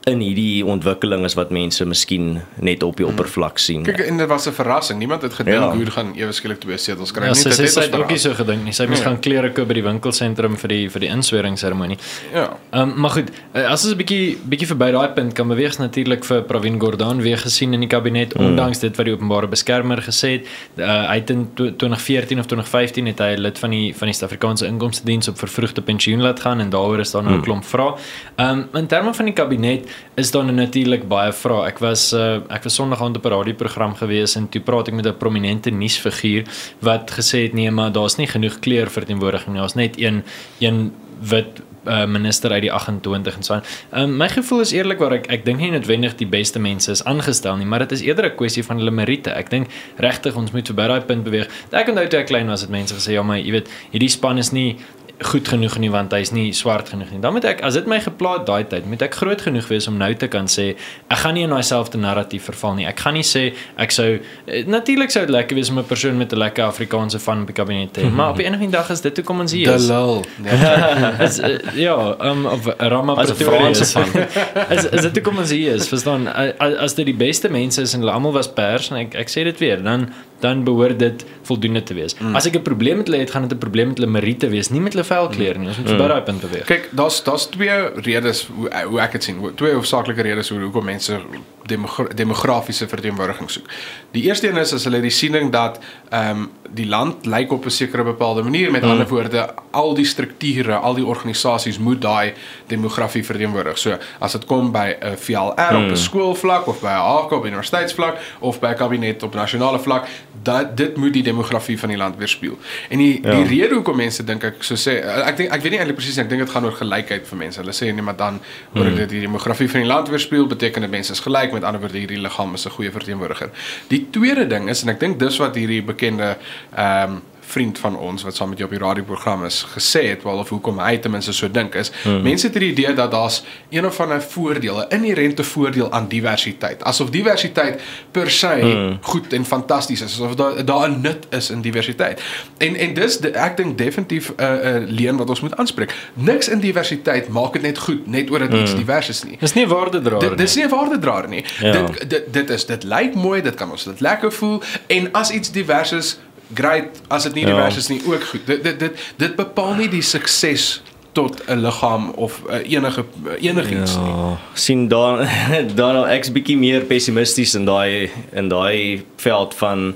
in 0.10 0.18
hierdie 0.20 0.66
ontwikkeling 0.66 1.26
is 1.28 1.36
wat 1.38 1.52
mense 1.54 1.86
miskien 1.86 2.40
net 2.58 2.82
op 2.84 2.98
die 2.98 3.06
oppervlak 3.06 3.60
sien. 3.62 3.84
Kyk, 3.86 4.00
en 4.10 4.18
dit 4.18 4.28
was 4.28 4.48
'n 4.48 4.52
verrassing. 4.52 5.00
Niemand 5.00 5.22
het 5.22 5.34
gedink 5.34 5.58
Ja. 5.58 5.72
hoe 5.76 5.86
gaan 5.86 6.14
ewe 6.16 6.32
skielik 6.32 6.60
twee 6.60 6.78
setels 6.78 7.12
kry 7.12 7.26
Ja, 7.26 7.34
nie. 7.34 7.44
Dit 7.44 7.58
het 7.58 7.70
sy 7.70 7.90
ook 7.94 8.10
nie 8.10 8.18
so 8.18 8.34
gedink 8.34 8.64
nie. 8.64 8.72
Sy 8.74 8.86
moes 8.88 8.98
Nee. 8.98 9.08
gaan 9.08 9.20
klere 9.20 9.52
koop 9.52 9.68
by 9.68 9.74
die 9.74 9.84
winkelsentrum 9.84 10.58
vir 10.58 10.68
die 10.68 10.90
vir 10.90 11.00
die 11.00 11.10
insweringsseremonie. 11.10 11.98
Ja. 12.34 12.58
Ehm 12.72 12.90
um, 12.90 13.00
maar 13.00 13.10
goed, 13.12 13.30
eh, 13.54 13.70
as 13.72 13.86
ons 13.86 13.94
'n 13.94 13.98
bietjie 13.98 14.38
bietjie 14.44 14.68
verby 14.68 14.92
daai 14.92 15.10
punt 15.14 15.34
kan 15.34 15.48
beweeg 15.48 15.78
natuurlik 15.78 16.26
vir 16.26 16.42
Pravin 16.42 16.80
Gordhan 16.80 17.22
weer 17.22 17.38
gesien 17.38 17.74
in 17.74 17.80
die 17.80 17.90
kabinet 17.90 18.34
mm. 18.34 18.46
ondanks 18.46 18.80
dit 18.80 18.96
wat 18.98 19.06
die 19.06 19.14
openbare 19.14 19.48
beskermer 19.48 19.98
gesê 20.02 20.32
het. 20.32 20.48
Uh, 20.78 21.08
hy 21.10 21.16
het 21.16 21.30
in 21.30 21.50
tw- 21.54 21.76
2014 21.78 22.40
of 22.40 22.46
2015 22.48 23.06
het 23.06 23.20
hy 23.20 23.36
lid 23.38 23.60
van 23.60 23.70
die 23.70 23.94
van 23.96 24.08
die 24.08 24.16
Suid-Afrikaanse 24.16 24.66
Inkomste 24.66 25.06
Diens 25.06 25.28
op 25.28 25.38
vervroegde 25.38 25.82
pensioen 25.82 26.22
laat 26.22 26.40
gaan 26.40 26.60
en 26.60 26.70
daaroor 26.70 27.00
is 27.00 27.12
daar 27.12 27.24
nou 27.24 27.34
'n 27.34 27.38
mm. 27.38 27.44
klomp 27.44 27.66
vrae. 27.66 27.94
Ehm 28.38 28.50
um, 28.50 28.68
in 28.74 28.88
terme 28.88 29.14
van 29.14 29.26
die 29.26 29.34
kabinet 29.34 29.91
is 30.16 30.32
daar 30.32 30.46
natuurlik 30.54 31.08
baie 31.08 31.34
vrae. 31.34 31.68
Ek 31.68 31.80
was 31.80 32.14
uh, 32.14 32.42
ek 32.50 32.64
was 32.64 32.76
Sondag 32.76 33.02
aand 33.02 33.18
op 33.18 33.26
'n 33.26 33.34
radioprogram 33.34 33.96
gewees 33.96 34.36
en 34.36 34.50
toe 34.50 34.62
praat 34.62 34.88
ek 34.88 34.94
met 34.94 35.08
'n 35.08 35.18
prominente 35.18 35.70
nuusfiguur 35.70 36.44
wat 36.80 37.12
gesê 37.12 37.44
het 37.44 37.54
nee, 37.54 37.72
maar 37.72 37.92
daar's 37.92 38.18
nie 38.18 38.28
genoeg 38.28 38.60
kleurverteenwoordiging 38.60 39.54
nie. 39.54 39.60
Daar's 39.60 39.76
net 39.76 40.00
een 40.00 40.24
een 40.60 40.92
wit 41.20 41.62
uh, 41.88 42.06
minister 42.06 42.52
uit 42.52 42.62
die 42.62 42.72
28 42.72 43.36
en 43.36 43.44
so 43.44 43.54
aan. 43.54 43.64
Um, 43.94 44.18
my 44.18 44.30
gevoel 44.30 44.62
is 44.66 44.74
eerlikwaar 44.76 45.18
ek 45.18 45.28
ek 45.34 45.46
dink 45.46 45.62
nie 45.64 45.72
noodwendig 45.74 46.16
die 46.20 46.28
beste 46.30 46.62
mense 46.62 46.92
is 46.94 47.04
aangestel 47.10 47.58
nie, 47.58 47.66
maar 47.66 47.86
dit 47.86 47.98
is 47.98 48.04
eerder 48.06 48.30
'n 48.32 48.36
kwessie 48.36 48.64
van 48.64 48.78
hulle 48.78 48.92
meriete. 48.92 49.32
Ek 49.34 49.50
dink 49.50 49.70
regtig 49.98 50.36
ons 50.36 50.52
moet 50.52 50.68
verby 50.68 50.88
daai 50.88 51.02
punt 51.02 51.24
beweeg. 51.24 51.50
Ek 51.72 51.90
onthou 51.90 52.08
toe 52.08 52.20
ek 52.20 52.28
klein 52.28 52.48
was 52.48 52.62
het 52.62 52.70
mense 52.70 52.94
gesê 52.94 53.18
ja, 53.18 53.24
maar 53.24 53.38
jy 53.38 53.52
weet, 53.52 53.70
hierdie 53.92 54.10
span 54.10 54.38
is 54.38 54.52
nie 54.52 54.78
goed 55.22 55.48
genoeg 55.48 55.78
nie 55.82 55.90
want 55.94 56.14
hy's 56.16 56.32
nie 56.34 56.50
swart 56.56 56.90
genoeg 56.90 57.12
nie. 57.14 57.20
Dan 57.22 57.36
moet 57.36 57.46
ek 57.46 57.62
as 57.66 57.76
dit 57.78 57.88
my 57.90 58.00
geplaat 58.02 58.48
daai 58.48 58.64
tyd, 58.70 58.88
moet 58.90 59.04
ek 59.06 59.20
groot 59.20 59.42
genoeg 59.42 59.68
wees 59.70 59.88
om 59.90 60.00
nou 60.00 60.10
te 60.18 60.30
kan 60.32 60.50
sê 60.50 60.72
ek 61.14 61.22
gaan 61.24 61.38
nie 61.38 61.46
in 61.46 61.54
daai 61.54 61.66
selfde 61.66 62.00
narratief 62.02 62.48
verval 62.50 62.78
nie. 62.80 62.88
Ek 62.90 63.04
gaan 63.04 63.18
nie 63.18 63.26
sê 63.28 63.52
ek 63.82 63.94
sou 63.94 64.08
eh, 64.18 64.64
natuurlik 64.66 65.14
sou 65.14 65.24
dit 65.28 65.34
lekker 65.36 65.60
wees 65.60 65.70
om 65.70 65.80
'n 65.80 65.86
persoon 65.86 66.18
met 66.18 66.34
'n 66.34 66.42
lekker 66.42 66.66
Afrikaanse 66.66 67.20
van 67.20 67.42
op 67.42 67.48
die 67.48 67.58
kabinet 67.58 67.94
te 67.94 68.02
hê, 68.02 68.10
maar 68.10 68.32
op 68.32 68.40
'n 68.40 68.54
of 68.54 68.54
ander 68.54 68.72
dag 68.72 68.90
is 68.90 69.02
dit 69.02 69.18
hoekom 69.18 69.40
ons 69.40 69.52
hier 69.52 69.74
is. 69.74 69.88
Dalil. 69.88 70.26
is, 71.28 71.40
uh, 71.40 71.58
ja, 71.76 72.16
um, 72.22 72.46
of 72.46 72.66
Rama 72.78 73.14
As. 73.14 73.32
Franse 73.32 73.86
van. 73.86 74.10
is 74.76 74.86
is 74.86 75.02
dit 75.02 75.16
hoekom 75.16 75.38
ons 75.38 75.50
hier 75.50 75.74
is? 75.76 75.88
Verstaan? 75.88 76.28
As 76.58 76.94
dit 76.94 77.06
die 77.06 77.16
beste 77.16 77.50
mense 77.50 77.82
is 77.82 77.94
en 77.94 78.00
hulle 78.00 78.12
almal 78.12 78.34
was 78.34 78.50
pers 78.50 78.90
en 78.90 78.98
ek 78.98 79.16
ek 79.16 79.30
sê 79.30 79.44
dit 79.44 79.58
weer, 79.60 79.84
dan 79.84 80.10
dan 80.42 80.64
behoort 80.64 81.00
dit 81.00 81.26
voldoende 81.48 81.84
te 81.84 81.94
wees. 81.94 82.16
Mm. 82.20 82.36
As 82.36 82.46
ek 82.46 82.56
'n 82.56 82.62
probleem 82.62 82.98
met 82.98 83.08
hulle 83.08 83.20
het, 83.20 83.32
gaan 83.32 83.48
dit 83.48 83.54
'n 83.54 83.58
probleem 83.58 83.88
met 83.88 83.98
hulle 83.98 84.12
meriete 84.12 84.50
wees, 84.50 84.70
nie 84.70 84.82
met 84.82 84.94
hulle 84.94 85.06
velkleur 85.06 85.60
nie. 85.60 85.68
Ons 85.68 85.78
moet 85.78 85.88
verby 85.88 86.08
daai 86.08 86.22
punt 86.22 86.42
beweeg. 86.42 86.66
Kyk, 86.66 86.90
daar's 86.92 87.24
daar's 87.24 87.46
twee 87.50 87.78
redes 87.96 88.48
hoe 88.48 88.70
hoe 88.86 89.00
ek 89.00 89.12
dit 89.12 89.24
sien. 89.24 89.56
Twee 89.56 89.74
hoofsaaklike 89.74 90.22
redes 90.22 90.50
hoe 90.50 90.60
hoekom 90.60 90.86
mense 90.86 91.20
demogra 91.66 92.08
demografiese 92.16 92.88
verteenwoordiging 92.88 93.50
soek. 93.50 93.68
Die 94.12 94.24
eerste 94.24 94.50
een 94.50 94.58
is 94.58 94.74
as 94.74 94.84
hulle 94.84 95.02
die 95.02 95.14
siening 95.14 95.52
dat 95.52 95.80
ehm 96.10 96.30
um, 96.30 96.50
die 96.74 96.88
land 96.88 97.26
lyk 97.26 97.52
op 97.52 97.66
'n 97.66 97.70
sekere 97.70 98.04
bepaalde 98.04 98.44
manier. 98.44 98.72
Met 98.72 98.82
mm. 98.82 98.90
ander 98.90 99.08
woorde, 99.08 99.50
al 99.72 99.94
die 99.94 100.06
strukture, 100.06 100.76
al 100.76 100.94
die 100.94 101.06
organisasies 101.06 101.78
moet 101.78 102.02
daai 102.02 102.34
demografie 102.68 103.26
verteenwoordig. 103.26 103.78
So 103.78 103.98
as 104.20 104.32
dit 104.32 104.46
kom 104.46 104.72
by 104.72 104.96
'n 105.00 105.18
VLR 105.18 105.74
mm. 105.74 105.84
op 105.84 105.92
'n 105.92 105.96
skoolvlak 105.96 106.68
of 106.68 106.82
by 106.82 106.88
'n 106.88 107.26
HK 107.26 107.32
op 107.32 107.46
universiteitsvlak 107.46 108.18
of 108.40 108.60
by 108.60 108.68
'n 108.68 108.76
kabinet 108.76 109.24
op 109.24 109.34
nasionale 109.34 109.80
vlak, 109.80 110.08
dat 110.44 110.78
dit 110.78 110.98
moet 110.98 111.14
die 111.14 111.24
demografie 111.24 111.80
van 111.80 111.90
die 111.90 111.98
land 111.98 112.18
weerspieël. 112.18 112.58
En 112.90 112.98
die 112.98 113.20
ja. 113.22 113.36
die 113.36 113.46
rede 113.46 113.74
hoekom 113.74 113.96
mense 113.96 114.24
dink 114.24 114.44
ek 114.44 114.64
so 114.66 114.80
sê 114.80 114.98
ek 115.04 115.38
dink 115.38 115.52
ek 115.52 115.64
weet 115.64 115.76
nie 115.76 115.82
eintlik 115.84 116.00
presies 116.00 116.20
ek 116.22 116.30
dink 116.32 116.46
dit 116.46 116.54
gaan 116.54 116.66
oor 116.66 116.78
gelykheid 116.78 117.28
vir 117.28 117.42
mense. 117.44 117.62
Hulle 117.62 117.76
sê 117.76 117.92
nee 117.92 118.06
maar 118.06 118.18
dan 118.20 118.40
oor 118.74 118.90
mm. 118.90 119.02
dit 119.04 119.16
die 119.18 119.24
demografie 119.28 119.70
van 119.72 119.86
die 119.86 119.92
land 119.92 120.10
weerspieël 120.10 120.48
beteken 120.52 120.88
dit 120.88 120.94
mense 120.98 121.12
is 121.12 121.24
gelyk 121.26 121.54
met 121.58 121.68
ander 121.68 121.84
woorde 121.84 122.00
hierdie 122.00 122.22
liggaam 122.22 122.56
is 122.60 122.66
'n 122.66 122.76
goeie 122.78 122.92
verteenwoordiger. 122.92 123.52
Die 123.88 124.08
tweede 124.10 124.48
ding 124.48 124.70
is 124.70 124.84
en 124.84 124.90
ek 124.96 125.00
dink 125.00 125.20
dis 125.20 125.38
wat 125.38 125.56
hierdie 125.56 125.84
bekende 125.84 126.38
ehm 126.76 127.12
um, 127.12 127.22
vriend 127.52 127.80
van 127.80 127.98
ons 127.98 128.24
wat 128.24 128.36
saam 128.36 128.50
met 128.50 128.62
jou 128.62 128.70
op 128.70 128.76
die 128.76 128.84
radioprogram 128.86 129.46
is 129.46 129.62
gesê 129.76 130.04
het 130.10 130.24
wel 130.24 130.42
of 130.44 130.50
hoekom 130.50 130.80
hy 130.80 130.98
ten 131.04 131.12
minste 131.12 131.34
so 131.36 131.52
dink 131.52 131.76
is 131.76 131.92
hmm. 132.04 132.22
mense 132.26 132.48
het 132.48 132.58
hierdie 132.58 132.72
idee 132.72 132.96
dat 132.98 133.12
daar's 133.12 133.42
een 133.70 133.86
of 133.86 134.00
ander 134.00 134.22
voordeel 134.22 134.80
'n 134.80 134.96
inherente 134.98 135.44
voordeel 135.44 135.92
aan 135.92 136.08
diversiteit 136.08 136.84
asof 136.84 137.10
diversiteit 137.10 137.82
per 138.12 138.32
se 138.32 138.54
hmm. 138.62 138.98
goed 139.02 139.34
en 139.34 139.46
fantasties 139.46 140.02
is 140.02 140.14
asof 140.14 140.36
daar 140.36 140.66
daar 140.66 140.90
'n 140.90 141.02
nut 141.02 141.28
is 141.30 141.50
in 141.50 141.62
diversiteit 141.62 142.22
en 142.58 142.76
en 142.76 142.94
dis 142.94 143.20
de, 143.20 143.30
ek 143.32 143.58
dink 143.58 143.78
definitief 143.78 144.30
'n 144.30 144.44
uh, 144.44 144.48
'n 144.48 144.82
uh, 144.82 144.90
leen 144.90 145.18
wat 145.18 145.30
ons 145.30 145.42
moet 145.42 145.56
aanspreek 145.56 145.94
niks 146.14 146.50
in 146.50 146.60
diversiteit 146.60 147.28
maak 147.28 147.54
dit 147.54 147.62
net 147.62 147.78
goed 147.78 148.08
net 148.08 148.32
oor 148.32 148.40
dit 148.40 148.54
iets 148.54 148.72
hmm. 148.72 148.80
divers 148.80 149.10
is 149.10 149.24
nie 149.24 149.38
dis 149.40 149.54
nie 149.54 149.66
'n 149.66 149.70
waardedraer 149.70 150.30
nie 150.30 150.36
dis 150.36 150.56
nie 150.56 150.66
'n 150.66 150.70
waardedraer 150.70 151.28
nie 151.28 151.46
ja. 151.60 151.72
dit, 151.72 152.10
dit 152.10 152.34
dit 152.34 152.50
is 152.50 152.66
dit 152.66 152.84
lyk 152.84 153.16
mooi 153.16 153.42
dit 153.42 153.56
kan 153.56 153.72
ons 153.72 153.84
dit 153.84 154.00
lekker 154.00 154.32
voel 154.32 154.62
en 154.88 155.12
as 155.12 155.32
iets 155.32 155.52
divers 155.52 155.92
is 155.92 156.20
great 156.54 157.02
as 157.08 157.24
dit 157.24 157.34
nie 157.34 157.46
ja. 157.46 157.54
divers 157.54 157.78
is 157.78 157.88
nie 157.88 158.02
ook 158.06 158.24
goed. 158.24 158.46
Dit 158.46 158.64
dit 158.64 158.80
dit 158.80 159.12
dit 159.18 159.36
bepaal 159.36 159.76
nie 159.80 159.90
die 159.90 160.06
sukses 160.06 160.82
tot 161.12 161.44
'n 161.48 161.60
liggaam 161.60 162.10
of 162.10 162.42
uh, 162.50 162.72
enige 162.72 163.06
enigiets 163.40 163.94
ja, 163.94 164.02
nie. 164.02 164.38
sien 164.54 164.88
dan 164.88 165.28
dan 165.76 165.94
nou 165.94 166.08
ek's 166.08 166.32
bietjie 166.32 166.58
meer 166.58 166.82
pessimisties 166.82 167.56
in 167.56 167.66
daai 167.66 168.10
in 168.32 168.48
daai 168.48 169.04
veld 169.16 169.56
van 169.56 169.96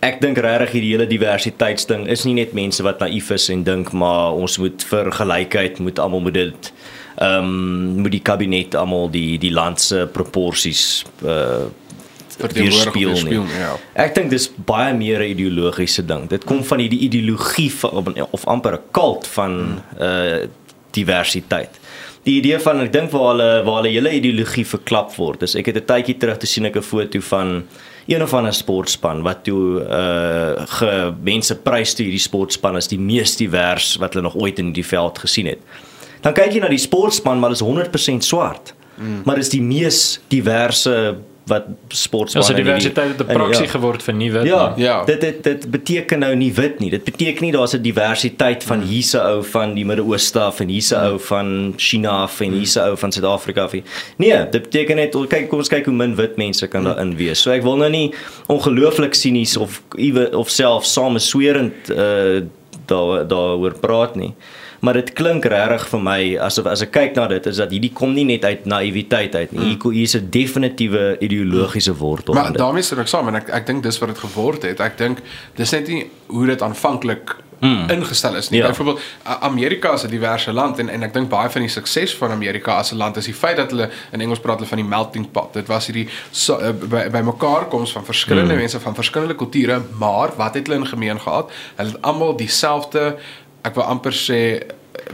ek 0.00 0.20
dink 0.20 0.38
regtig 0.38 0.70
hierdie 0.70 0.90
hele 0.90 1.06
diversiteitsding 1.06 2.08
is 2.10 2.24
nie 2.24 2.34
net 2.34 2.52
mense 2.52 2.82
wat 2.82 2.98
naïef 2.98 3.30
is 3.30 3.48
en 3.54 3.62
dink 3.62 3.92
maar 3.92 4.34
ons 4.34 4.58
moet 4.58 4.82
vir 4.90 5.12
gelykheid 5.12 5.78
moet 5.78 5.98
almal 5.98 6.20
moet 6.26 6.34
dit 6.34 6.72
ehm 7.16 7.44
um, 7.44 8.02
moet 8.02 8.10
die 8.10 8.24
kabinet 8.24 8.74
almal 8.74 9.10
die 9.10 9.38
die 9.38 9.52
land 9.52 9.80
se 9.80 10.08
proporsies 10.12 11.04
uh 11.22 11.70
speel 12.38 13.22
nie. 13.24 13.40
Ja. 13.58 13.76
Ek 13.94 14.14
dink 14.14 14.30
dis 14.30 14.48
baie 14.66 14.94
meer 14.94 15.20
'n 15.20 15.30
ideologiese 15.34 16.04
ding. 16.04 16.28
Dit 16.28 16.44
kom 16.44 16.64
van 16.64 16.78
hierdie 16.78 17.00
ideologie 17.08 17.70
van 17.70 18.14
of 18.30 18.46
amper 18.46 18.74
'n 18.74 18.90
kult 18.90 19.26
van 19.26 19.82
uh 20.00 20.46
diversiteit. 20.92 21.80
Die 22.22 22.36
idee 22.38 22.58
van 22.58 22.80
ek 22.80 22.92
dink 22.92 23.10
waar 23.10 23.30
hulle 23.32 23.62
waar 23.64 23.80
hulle 23.80 23.94
hele 23.94 24.12
ideologie 24.12 24.66
verklap 24.66 25.14
word. 25.16 25.40
Dis 25.40 25.54
ek 25.54 25.66
het 25.66 25.76
'n 25.76 25.86
tydjie 25.86 26.16
terug 26.16 26.38
te 26.38 26.46
sien 26.46 26.66
ek 26.66 26.76
'n 26.76 26.82
foto 26.82 27.20
van 27.20 27.66
een 28.06 28.22
of 28.22 28.34
ander 28.34 28.52
sportspan 28.52 29.22
wat 29.22 29.44
toe 29.44 29.80
uh 29.80 30.66
ge 30.66 31.14
mense 31.22 31.54
prys 31.54 31.94
toe 31.94 32.04
hierdie 32.04 32.28
sportspan 32.28 32.76
as 32.76 32.88
die 32.88 32.98
mees 32.98 33.36
divers 33.36 33.96
wat 33.96 34.14
hulle 34.14 34.24
nog 34.24 34.36
ooit 34.36 34.58
in 34.58 34.72
die 34.72 34.86
veld 34.86 35.18
gesien 35.18 35.46
het. 35.46 35.58
Dan 36.22 36.32
kyk 36.32 36.52
jy 36.52 36.60
na 36.60 36.68
die 36.68 36.78
sportspan 36.78 37.40
maar 37.40 37.50
is 37.50 37.62
100% 37.62 38.22
swart. 38.22 38.74
Mm. 38.96 39.22
Maar 39.24 39.38
is 39.38 39.48
die 39.48 39.62
mees 39.62 40.20
diverse 40.28 41.16
wat 41.50 41.64
sportspanne 41.88 42.46
ja, 42.46 42.54
so 42.54 42.56
diversiteit 42.56 43.08
het 43.08 43.20
'n 43.20 43.34
praksie 43.34 43.64
ja. 43.64 43.70
geword 43.70 44.02
vir 44.02 44.14
nie 44.14 44.30
wit 44.32 44.46
ja, 44.46 44.72
ja. 44.76 45.04
Dit 45.04 45.20
dit 45.20 45.42
dit 45.44 45.70
beteken 45.70 46.18
nou 46.18 46.34
nie 46.36 46.52
wit 46.54 46.78
nie. 46.78 46.90
Dit 46.90 47.04
beteken 47.04 47.42
nie 47.42 47.52
daar's 47.52 47.74
'n 47.74 47.82
diversiteit 47.82 48.64
van 48.64 48.78
hmm. 48.78 48.88
hierse 48.88 49.20
ou 49.20 49.44
van 49.44 49.74
die 49.74 49.84
Midde-Ooste 49.84 50.40
af 50.40 50.60
en 50.60 50.68
hierse 50.68 50.96
ou 50.96 51.18
van 51.18 51.74
China 51.76 52.10
af 52.10 52.40
en 52.40 52.52
hierse 52.52 52.80
ou 52.80 52.96
van 52.96 53.12
Suid-Afrika 53.12 53.62
af. 53.62 53.72
Nee 54.16 54.48
dit 54.50 54.62
beteken 54.62 54.96
net 54.96 55.16
kyk 55.28 55.48
kom 55.48 55.58
ons 55.58 55.68
kyk 55.68 55.84
hoe 55.84 55.94
min 55.94 56.14
wit 56.14 56.36
mense 56.36 56.68
kan 56.68 56.84
hmm. 56.84 56.90
daarin 56.94 57.16
wees. 57.16 57.42
So 57.42 57.50
ek 57.50 57.62
wil 57.62 57.76
nou 57.76 57.90
nie 57.90 58.14
ongelooflik 58.46 59.14
sinies 59.14 59.56
of 59.56 59.82
of 60.32 60.50
self 60.50 60.84
samesweerend 60.84 61.90
uh, 61.90 62.42
daar 62.86 63.28
daaroor 63.28 63.78
praat 63.80 64.14
nie 64.14 64.34
maar 64.82 64.98
dit 64.98 65.12
klink 65.14 65.44
regtig 65.46 65.84
vir 65.92 66.00
my 66.02 66.20
asof 66.42 66.66
as 66.66 66.82
ek 66.82 66.90
kyk 66.96 67.18
na 67.18 67.28
dit 67.30 67.46
is 67.46 67.60
dat 67.62 67.70
hierdie 67.70 67.92
kom 67.94 68.16
nie 68.16 68.24
net 68.26 68.44
uit 68.44 68.64
naïwiteit 68.66 69.36
uit 69.38 69.52
nie. 69.54 69.68
Hier 69.72 69.92
hier 69.94 70.08
is 70.08 70.16
'n 70.18 70.26
definitiewe 70.30 71.16
ideologiese 71.20 71.94
wortel. 71.94 72.34
Maar 72.34 72.52
daarmee 72.52 72.82
sê 72.82 72.98
ek 72.98 73.06
saam 73.06 73.28
en 73.28 73.36
ek 73.36 73.48
ek 73.48 73.66
dink 73.66 73.82
dis 73.82 73.98
wat 73.98 74.08
dit 74.08 74.18
geword 74.18 74.62
het. 74.62 74.80
Ek 74.80 74.98
dink 74.98 75.22
dis 75.54 75.70
net 75.70 75.88
nie 75.88 76.10
hoe 76.26 76.46
dit 76.46 76.62
aanvanklik 76.62 77.36
Hmm. 77.62 77.88
ingestel 77.90 78.34
is 78.36 78.48
nie. 78.48 78.60
Ja. 78.60 78.66
Byvoorbeeld 78.66 79.00
Amerika 79.22 79.92
is 79.92 80.02
'n 80.02 80.08
diverse 80.08 80.52
land 80.52 80.78
en 80.78 80.88
en 80.88 81.02
ek 81.02 81.12
dink 81.12 81.28
baie 81.28 81.50
van 81.50 81.60
die 81.60 81.70
sukses 81.70 82.14
van 82.14 82.30
Amerika 82.30 82.72
as 82.72 82.92
'n 82.92 82.96
land 82.96 83.16
is 83.16 83.24
die 83.24 83.34
feit 83.34 83.56
dat 83.56 83.70
hulle 83.70 83.90
in 84.10 84.20
Engels 84.20 84.40
praat 84.40 84.56
hulle 84.56 84.68
van 84.68 84.78
die 84.78 84.86
melting 84.86 85.30
pot. 85.30 85.52
Dit 85.52 85.66
was 85.66 85.86
hierdie 85.86 86.08
so, 86.30 86.58
uh, 86.60 86.70
by, 86.70 87.10
by 87.10 87.20
mekaar 87.20 87.64
koms 87.68 87.92
van 87.92 88.04
verskillende 88.04 88.50
hmm. 88.50 88.58
mense 88.58 88.80
van 88.80 88.94
verskillende 88.94 89.34
kulture, 89.34 89.80
maar 89.98 90.30
wat 90.36 90.54
het 90.54 90.66
hulle 90.66 90.78
in 90.78 90.86
gemeen 90.86 91.20
gehad? 91.20 91.50
Hulle 91.76 91.90
het 91.90 92.02
almal 92.02 92.36
dieselfde 92.36 93.16
ek 93.62 93.76
wil 93.76 93.86
amper 93.86 94.14
sê 94.16 94.40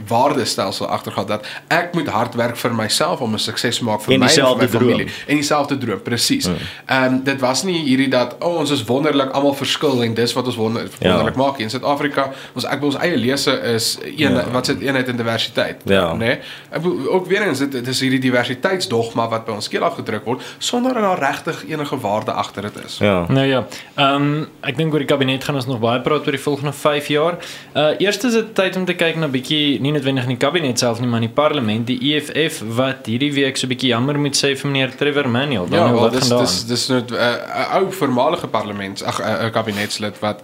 waardestelsel 0.07 0.87
agtergehad 0.87 1.27
dat 1.27 1.45
ek 1.67 1.93
moet 1.93 2.07
hard 2.07 2.35
werk 2.35 2.57
vir 2.57 2.73
myself 2.75 3.19
om 3.19 3.33
'n 3.33 3.39
sukses 3.39 3.77
te 3.77 3.83
maak 3.83 4.01
vir 4.01 4.17
my 4.17 4.27
en 4.27 4.57
my 4.57 4.67
familie 4.67 5.07
en 5.27 5.35
dieselfde 5.35 5.77
droom 5.77 6.01
presies. 6.01 6.45
Hmm. 6.45 6.55
Ehm 6.85 7.03
mm. 7.03 7.13
um, 7.13 7.23
dit 7.23 7.39
was 7.39 7.63
nie 7.63 7.83
hierdie 7.83 8.07
dat 8.07 8.35
oh, 8.39 8.57
ons 8.57 8.71
is 8.71 8.83
wonderlik 8.83 9.31
almal 9.31 9.53
verskil 9.53 10.03
en 10.03 10.13
dis 10.13 10.33
wat 10.33 10.45
ons 10.45 10.55
wonder, 10.55 10.83
ja. 10.83 11.09
wonderlik 11.09 11.35
ja. 11.35 11.41
maak 11.41 11.59
in 11.59 11.69
Suid-Afrika. 11.69 12.31
Ons 12.53 12.65
ek 12.65 12.79
wil 12.79 12.91
ons 12.91 12.97
eie 12.97 13.17
lese 13.17 13.51
is 13.73 13.97
een 14.03 14.33
ja. 14.35 14.45
wat 14.51 14.65
sit 14.65 14.81
eenheid 14.81 15.07
in 15.07 15.17
diversiteit. 15.17 15.81
Ja. 15.85 16.13
Né? 16.13 16.17
Nee? 16.17 16.39
Ek 16.69 16.81
wil 16.81 17.07
ook 17.09 17.27
weer 17.27 17.47
eens 17.47 17.59
dit, 17.59 17.71
dit 17.71 17.87
is 17.87 17.99
hierdie 17.99 18.19
diversiteitsdogma 18.19 19.27
wat 19.29 19.45
by 19.45 19.51
ons 19.51 19.65
skeel 19.65 19.83
afgedruk 19.83 20.25
word 20.25 20.43
sonder 20.57 20.93
dat 20.93 21.03
daar 21.03 21.19
regtig 21.19 21.63
enige 21.67 21.99
waarde 21.99 22.31
agter 22.31 22.61
dit 22.61 22.85
is. 22.85 22.97
Ja. 22.97 23.25
Nou 23.27 23.45
ja. 23.47 23.65
Ehm 23.95 24.15
um, 24.15 24.47
ek 24.61 24.77
dink 24.77 24.93
oor 24.93 24.99
die 24.99 25.09
kabinet 25.09 25.43
gaan 25.43 25.55
ons 25.55 25.67
nog 25.67 25.79
baie 25.79 26.01
praat 26.01 26.25
oor 26.25 26.35
die 26.35 26.45
volgende 26.47 26.73
5 26.73 27.07
jaar. 27.07 27.37
Uh 27.73 27.91
eerste 27.99 28.27
is 28.27 28.33
dit 28.33 28.55
tyd 28.55 28.75
om 28.75 28.85
te 28.85 28.95
kyk 28.95 29.15
na 29.15 29.27
bietjie 29.27 29.68
nie 29.83 29.91
noodwendig 29.93 30.25
in 30.27 30.33
die 30.33 30.41
kabinet 30.41 30.81
self 30.81 30.99
nie, 30.99 31.09
maar 31.09 31.21
in 31.21 31.27
die 31.27 31.35
parlement, 31.35 31.85
die 31.87 31.99
EFF 32.13 32.61
wat 32.77 33.09
hierdie 33.11 33.31
week 33.35 33.57
so 33.57 33.67
'n 33.67 33.73
bietjie 33.73 33.91
jammer 33.93 34.19
moet 34.19 34.37
sê 34.37 34.55
vir 34.55 34.71
meneer 34.71 34.95
Trevor 34.95 35.29
Manuel. 35.29 35.67
Ja, 35.69 35.91
wat 35.93 36.17
dis 36.17 36.29
dis 36.29 36.65
dis 36.65 36.87
nou 36.89 37.01
'n 37.01 37.13
uh, 37.13 37.77
ou 37.79 37.91
voormalige 37.91 38.47
parlement, 38.47 39.03
ag 39.03 39.21
'n 39.21 39.51
kabinetslid 39.51 40.19
wat 40.19 40.41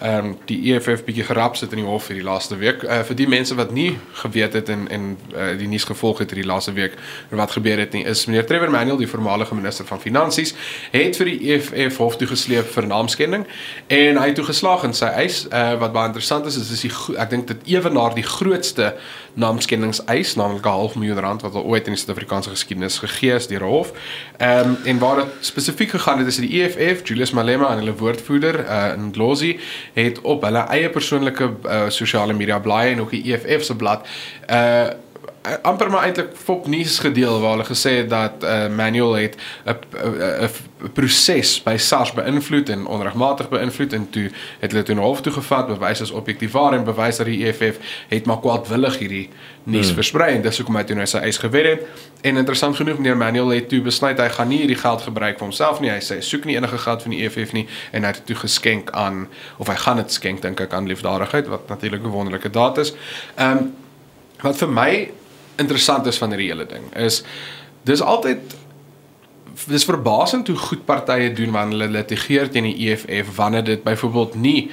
ehm 0.00 0.26
um, 0.26 0.36
die 0.48 0.72
EFF 0.72 1.04
bietjie 1.04 1.24
gerap 1.24 1.56
sit 1.56 1.72
in 1.72 1.82
die 1.82 1.86
hof 1.86 2.06
hierdie 2.08 2.24
laaste 2.24 2.56
week. 2.56 2.82
Uh, 2.82 3.02
vir 3.04 3.16
die 3.18 3.26
mense 3.28 3.54
wat 3.54 3.72
nie 3.76 3.98
geweet 4.22 4.56
het 4.56 4.68
en 4.72 4.86
en 4.88 5.18
uh, 5.34 5.50
die 5.58 5.68
nuus 5.68 5.84
gevolg 5.84 6.22
het 6.24 6.32
hierdie 6.32 6.48
laaste 6.48 6.72
week 6.72 6.96
wat 7.30 7.50
gebeur 7.50 7.78
het 7.78 7.92
nie, 7.92 8.04
is 8.08 8.24
meneer 8.26 8.46
Trevor 8.46 8.70
Manuel, 8.70 8.96
die 8.96 9.08
voormalige 9.08 9.54
minister 9.54 9.84
van 9.84 10.00
finansies, 10.00 10.54
het 10.90 11.16
vir 11.20 11.30
die 11.32 11.52
EFF 11.52 12.00
hof 12.00 12.16
toe 12.16 12.28
gesleep 12.30 12.72
vir 12.72 12.88
naamskending 12.88 13.44
en 13.86 14.20
hy 14.20 14.26
het 14.30 14.38
toe 14.40 14.46
geslaag 14.48 14.86
in 14.88 14.96
sy 14.96 15.10
eis. 15.20 15.44
Uh, 15.52 15.76
wat 15.82 15.92
baie 15.92 16.08
interessant 16.08 16.48
is, 16.48 16.56
is 16.56 16.72
dis 16.72 16.86
die 16.88 16.92
ek 17.20 17.30
dink 17.30 17.50
dit 17.52 17.74
ewenaar 17.76 18.16
die 18.16 18.26
grootste 18.26 18.94
naamskendingseis, 19.34 20.34
naamlik 20.34 20.64
'n 20.64 20.68
half 20.68 20.94
miljoen 20.94 21.18
rand 21.18 21.42
wat 21.42 21.54
al 21.54 21.64
ooit 21.64 21.86
in 21.86 21.92
die 21.92 22.00
Suid-Afrikaanse 22.00 22.50
geskiedenis 22.50 22.98
gegee 22.98 23.34
is 23.34 23.46
deur 23.46 23.62
'n 23.62 23.68
hof. 23.68 23.92
Ehm 24.36 24.68
um, 24.68 24.76
en 24.84 24.98
waar 24.98 25.16
dit 25.16 25.26
spesifiek 25.40 25.90
gegaan 25.90 26.18
het 26.18 26.26
is 26.26 26.36
die 26.36 26.62
EFF, 26.62 27.08
Julius 27.08 27.30
Malema 27.30 27.70
en 27.70 27.78
hulle 27.78 27.94
woordvoerder 27.94 28.64
uh, 28.64 28.92
in 28.96 29.12
Glossy 29.12 29.58
het 29.92 30.20
op 30.20 30.42
hulle 30.42 30.58
eie 30.58 30.88
persoonlike 30.90 31.50
uh, 31.64 31.88
sosiale 31.88 32.32
media 32.32 32.58
blaaie 32.58 32.92
en 32.92 33.00
ook 33.00 33.10
die 33.10 33.32
EFF 33.32 33.64
se 33.64 33.76
blad 33.76 34.06
uh 34.50 34.88
amper 35.40 35.90
maar 35.90 36.02
eintlik 36.04 36.34
fop 36.36 36.66
nuus 36.66 36.98
gedeel 36.98 37.40
waar 37.40 37.50
hulle 37.50 37.64
gesê 37.64 37.90
het 37.90 38.08
dat 38.10 38.44
uh, 38.44 38.68
Manuel 38.68 39.12
het 39.12 39.36
'n 39.64 40.48
proses 40.92 41.62
by 41.62 41.76
SARS 41.76 42.12
beïnvloed 42.12 42.68
en 42.68 42.86
onregmatig 42.86 43.48
beïnvloed 43.48 43.92
en 43.92 44.10
toe 44.10 44.30
het 44.58 44.72
hulle 44.72 44.82
toe 44.82 44.94
na 44.94 45.00
hof 45.00 45.20
toe 45.20 45.32
gevat 45.32 45.66
bewys 45.66 46.00
as 46.00 46.10
objektief 46.10 46.52
waar 46.52 46.72
en 46.72 46.84
bewys 46.84 47.16
dat 47.16 47.26
die 47.26 47.46
EFF 47.46 47.78
het 48.08 48.26
maar 48.26 48.40
kwaadwillig 48.40 48.98
hierdie 48.98 49.28
nuus 49.62 49.86
hmm. 49.86 49.94
versprei 49.94 50.34
en 50.34 50.42
dis 50.42 50.56
hoekom 50.56 50.76
hy 50.76 50.84
toe 50.84 50.96
nou 50.96 51.06
sy 51.06 51.18
eis 51.18 51.38
gewen 51.38 51.66
het 51.66 51.86
en 52.20 52.36
interessant 52.36 52.76
genoeg 52.76 52.96
meneer 52.96 53.16
Manuel 53.16 53.48
het 53.48 53.68
toe 53.68 53.80
besluit 53.80 54.18
hy 54.18 54.28
gaan 54.28 54.48
nie 54.48 54.58
hierdie 54.58 54.80
geld 54.80 55.02
gebruik 55.02 55.38
vir 55.38 55.46
homself 55.46 55.80
nie 55.80 55.90
hy 55.90 56.00
sê 56.04 56.20
soek 56.20 56.44
nie 56.44 56.56
enige 56.56 56.78
geld 56.78 57.02
van 57.02 57.10
die 57.10 57.24
EFF 57.24 57.52
nie 57.52 57.66
en 57.92 58.04
hy 58.04 58.12
het 58.12 58.26
toe 58.26 58.36
geskenk 58.36 58.90
aan 58.90 59.28
of 59.56 59.68
hy 59.68 59.74
gaan 59.74 59.96
dit 59.96 60.12
skenk 60.12 60.42
dink 60.42 60.60
ek 60.60 60.72
aan 60.72 60.86
liefdadigheid 60.86 61.48
wat 61.48 61.68
natuurlik 61.68 62.04
'n 62.04 62.12
wonderlike 62.12 62.50
daad 62.50 62.78
is 62.78 62.92
ehm 63.36 63.56
um, 63.56 63.72
wat 64.40 64.56
vir 64.56 64.68
my 64.68 65.10
interessant 65.56 66.06
is 66.06 66.18
van 66.18 66.34
hierdie 66.34 66.50
hele 66.52 66.66
ding 66.66 66.86
is 66.96 67.22
dis 67.88 68.02
altyd 68.02 68.56
dis 69.66 69.84
verbasend 69.84 70.48
hoe 70.48 70.56
goed 70.56 70.84
partye 70.84 71.32
doen 71.32 71.52
wanneer 71.52 71.78
hulle 71.78 71.98
litigeer 71.98 72.50
teen 72.50 72.68
die 72.70 72.90
EFF 72.90 73.34
wanneer 73.36 73.64
dit 73.64 73.82
byvoorbeeld 73.82 74.34
nie 74.34 74.70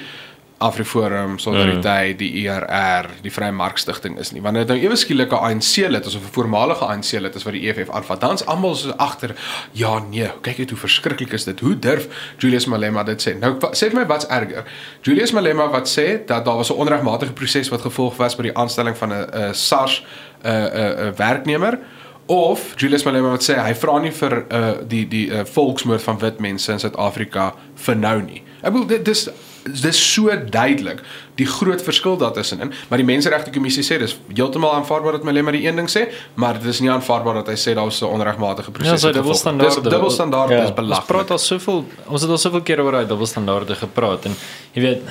Afriforum, 0.58 1.38
Solidariteit, 1.38 2.14
mm. 2.14 2.18
die 2.18 2.46
ERR, 2.48 3.06
die 3.22 3.30
Vrye 3.30 3.52
Markstigting 3.54 4.16
is 4.18 4.32
nie. 4.34 4.42
Wanneer 4.42 4.66
dit 4.66 4.74
nou 4.74 4.88
ewe 4.88 4.96
skielik 4.98 5.32
'n 5.32 5.44
ANC 5.50 5.86
lid 5.86 6.06
is 6.06 6.14
of 6.14 6.22
'n 6.22 6.32
voormalige 6.34 6.84
ANC 6.84 7.12
lid 7.20 7.34
is 7.34 7.42
wat 7.42 7.52
die 7.52 7.68
EFF 7.68 7.90
aanvat, 7.90 8.20
dan's 8.20 8.46
almal 8.46 8.74
so 8.74 8.90
agter, 8.96 9.34
ja 9.72 9.98
nee, 9.98 10.30
kyk 10.42 10.58
net 10.58 10.70
hoe 10.70 10.78
verskriklik 10.78 11.32
is 11.32 11.44
dit. 11.44 11.60
Hoe 11.60 11.78
durf 11.78 12.08
Julius 12.38 12.66
Malema 12.66 13.02
dit 13.02 13.22
sê? 13.22 13.38
Nou 13.38 13.56
sê 13.70 13.90
vir 13.90 14.00
my 14.00 14.06
wat's 14.06 14.26
erger. 14.26 14.64
Julius 15.02 15.32
Malema 15.32 15.68
wat 15.70 15.88
sê 15.88 16.26
dat 16.26 16.44
daar 16.44 16.56
was 16.56 16.70
'n 16.70 16.74
onregmatige 16.74 17.32
proses 17.32 17.68
wat 17.68 17.80
gevolg 17.80 18.16
was 18.16 18.34
by 18.34 18.42
die 18.42 18.56
aanstelling 18.56 18.96
van 18.96 19.12
'n 19.12 19.54
SARS 19.54 20.04
'n 20.44 20.50
'n 20.50 21.14
werknemer 21.16 21.78
of 22.28 22.74
Julius 22.76 23.04
Malema 23.04 23.30
wat 23.30 23.42
sê 23.42 23.56
hy 23.56 23.74
vra 23.74 23.98
nie 23.98 24.12
vir 24.12 24.44
uh 24.52 24.72
die 24.88 25.04
die 25.08 25.26
uh, 25.30 25.44
volksmoord 25.44 26.02
van 26.02 26.18
wit 26.18 26.40
mense 26.40 26.72
in 26.72 26.78
Suid-Afrika 26.78 27.54
vir 27.74 27.96
nou 27.96 28.22
nie. 28.22 28.42
Ek 28.60 28.72
bedoel 28.72 28.86
dit 28.86 29.04
dis 29.04 29.28
dis 29.82 30.00
so 30.14 30.34
duidelik 30.50 31.02
die 31.38 31.46
groot 31.46 31.82
verskil 31.82 32.16
daar 32.18 32.32
tussenin, 32.34 32.72
maar 32.88 32.98
die 32.98 33.06
menseregte 33.06 33.52
kommissie 33.54 33.84
sê 33.86 33.98
dis 34.00 34.16
heeltemal 34.34 34.74
aanvaarbaar 34.78 35.18
dat 35.18 35.26
Malema 35.28 35.54
die 35.54 35.66
een 35.66 35.76
ding 35.78 35.90
sê, 35.90 36.08
maar 36.34 36.58
dit 36.58 36.70
is 36.72 36.80
nie 36.84 36.90
aanvaarbaar 36.90 37.42
dat 37.42 37.52
hy 37.52 37.56
sê 37.58 37.74
daar 37.74 37.86
was 37.90 38.00
'n 38.02 38.10
onregmatige 38.10 38.70
proses. 38.70 39.02
Ja, 39.02 39.08
so 39.08 39.12
dubbelstandaarde. 39.12 39.82
Dis 39.82 39.92
dubbelstandaarde 39.92 40.54
ja, 40.54 40.64
is 40.64 40.74
belaglik. 40.74 41.08
Ons 41.08 41.12
praat 41.12 41.30
al 41.30 41.38
soveel 41.38 41.84
ons 42.06 42.22
het 42.22 42.30
al 42.30 42.38
soveel 42.38 42.62
keer 42.62 42.80
oor 42.80 42.92
daai 42.92 43.06
dubbelstandaarde 43.06 43.74
gepraat 43.74 44.24
en 44.24 44.34
jy 44.72 44.82
weet 44.82 45.02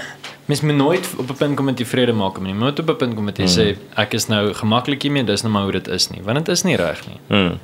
Mens 0.47 0.61
moet 0.61 0.75
nooit 0.75 1.07
op 1.17 1.29
'n 1.29 1.35
punt 1.35 1.55
kom 1.55 1.65
met 1.65 1.75
tevrede 1.77 2.13
maak 2.13 2.39
nie. 2.39 2.51
Jy 2.53 2.57
moet 2.57 2.79
op 2.79 2.89
'n 2.89 2.95
punt 2.95 3.15
kom 3.15 3.23
met 3.23 3.37
jy 3.37 3.45
sê 3.45 3.75
ek 3.95 4.13
is 4.13 4.27
nou 4.27 4.53
gemaklik 4.53 5.01
hiermee, 5.01 5.23
dis 5.23 5.41
nou 5.43 5.51
maar 5.53 5.63
hoe 5.63 5.71
dit 5.71 5.87
is 5.87 6.07
nie, 6.09 6.21
want 6.23 6.37
dit 6.37 6.47
is 6.47 6.63
nie 6.63 6.75
reg 6.75 7.01
nie. 7.07 7.17
Hmm. 7.27 7.59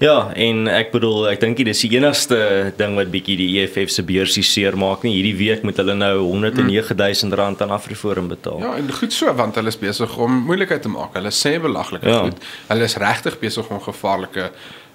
Ja, 0.00 0.32
en 0.34 0.66
ek 0.68 0.90
bedoel, 0.92 1.28
ek 1.28 1.40
dink 1.40 1.56
dis 1.56 1.80
die 1.80 1.90
enigste 1.96 2.72
ding 2.76 2.94
wat 2.96 3.10
bietjie 3.10 3.36
die 3.36 3.60
EFF 3.60 3.90
se 3.90 4.02
beursie 4.02 4.42
seermaak 4.42 5.02
nie. 5.02 5.12
Hierdie 5.22 5.36
week 5.36 5.62
moet 5.62 5.76
hulle 5.76 5.94
nou 5.94 6.18
109000 6.22 7.32
rand 7.34 7.62
aan 7.62 7.70
Afriforum 7.70 8.28
betaal. 8.28 8.58
Ja, 8.60 8.74
en 8.76 8.92
goed 8.92 9.12
so 9.12 9.34
want 9.34 9.54
hulle 9.54 9.68
is 9.68 9.78
besig 9.78 10.16
om 10.18 10.32
moeilikheid 10.32 10.82
te 10.82 10.88
maak. 10.88 11.14
Hulle 11.14 11.30
sê 11.30 11.60
belaglike 11.60 12.08
Ja. 12.08 12.22
goed. 12.22 12.34
Hulle 12.68 12.82
is 12.84 12.96
regtig 12.96 13.38
besig 13.38 13.68
om 13.70 13.80
gevaarlike 13.80 14.50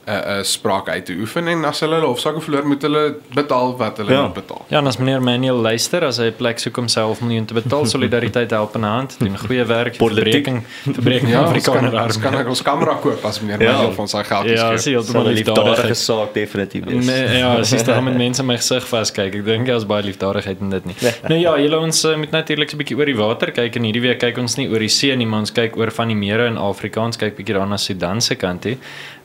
uh 0.07 0.37
uh 0.37 0.43
spraak 0.43 0.89
uit 0.89 1.05
te 1.05 1.13
oefen 1.19 1.47
en 1.47 1.65
as 1.65 1.79
hulle 1.83 1.95
hulle 1.95 2.07
hofsaake 2.07 2.41
verloor 2.41 2.65
moet 2.65 2.81
hulle 2.81 3.15
betaal 3.35 3.73
wat 3.77 3.97
hulle 3.97 4.11
Ja. 4.13 4.21
moet 4.21 4.33
betaal. 4.33 4.65
Ja, 4.69 4.77
en 4.79 4.87
as 4.87 4.97
meneer 4.97 5.21
Manuel 5.21 5.55
luister, 5.61 6.03
as 6.05 6.17
hy 6.17 6.27
'n 6.31 6.33
plek 6.37 6.59
soek 6.59 6.77
om 6.77 6.87
sy 6.87 6.99
half 7.01 7.21
miljoen 7.21 7.45
te 7.45 7.53
betaal, 7.53 7.85
solidariteit 7.95 8.51
help 8.51 8.75
in 8.75 8.81
'n 8.81 8.87
hand, 8.87 9.15
doen 9.19 9.37
goeie 9.37 9.65
werk, 9.65 9.95
verbreking, 9.95 10.63
verbreking 10.83 11.29
Ja, 11.29 11.41
ja, 11.41 11.53
ons 11.53 11.63
kan 11.65 11.75
Afrikaner 11.85 12.05
ons 12.07 12.17
kan 12.17 12.35
arm. 12.35 12.47
ons 12.47 12.61
kamera 12.61 12.93
koop 13.01 13.25
as 13.25 13.41
meneer 13.41 13.61
Ja. 13.61 13.71
Manuel 13.73 13.91
van 13.93 14.07
sy 14.07 14.23
geld 14.23 14.45
Ja, 14.45 14.55
gee. 14.55 14.71
jy 14.71 14.77
Sal 14.77 14.91
heeltemal 14.93 15.23
'n 15.27 15.33
liefdadige 15.33 15.87
liefdadig. 15.87 15.97
saak 15.97 16.33
definitief. 16.33 16.85
Nee, 16.85 17.37
ja, 17.39 17.55
as 17.59 17.69
jy 17.71 17.77
staan 17.79 18.03
met 18.03 18.17
mense 18.25 18.43
my 18.43 18.55
gesig 18.57 18.87
vaskyk. 18.87 19.35
Ek 19.35 19.45
dink 19.45 19.69
as 19.69 19.83
baie 19.85 20.03
liefdadigheid 20.03 20.61
in 20.61 20.69
dit 20.69 20.85
nie. 20.85 20.95
Nou 21.29 21.39
ja, 21.39 21.57
julle 21.59 21.77
ons 21.79 22.05
uh, 22.05 22.15
moet 22.15 22.31
natuurlik 22.31 22.71
'n 22.73 22.77
bietjie 22.77 22.97
oor 22.97 23.05
die 23.05 23.15
water 23.17 23.51
kyk 23.51 23.75
en 23.75 23.83
hierdie 23.83 24.01
week 24.01 24.19
kyk 24.19 24.37
ons 24.37 24.55
nie 24.57 24.67
oor 24.69 24.79
die 24.79 24.87
see 24.89 25.15
nie, 25.15 25.25
maar 25.25 25.39
ons 25.39 25.51
kyk 25.51 25.75
oor 25.77 25.91
van 25.91 26.07
die 26.07 26.15
mere 26.15 26.47
in 26.47 26.57
Afrika. 26.57 27.01
Ons 27.01 27.17
kyk 27.17 27.35
bietjie 27.35 27.53
daarna 27.55 27.77
Sudan 27.77 28.21
se 28.21 28.35
kant 28.35 28.61
toe. 28.61 28.77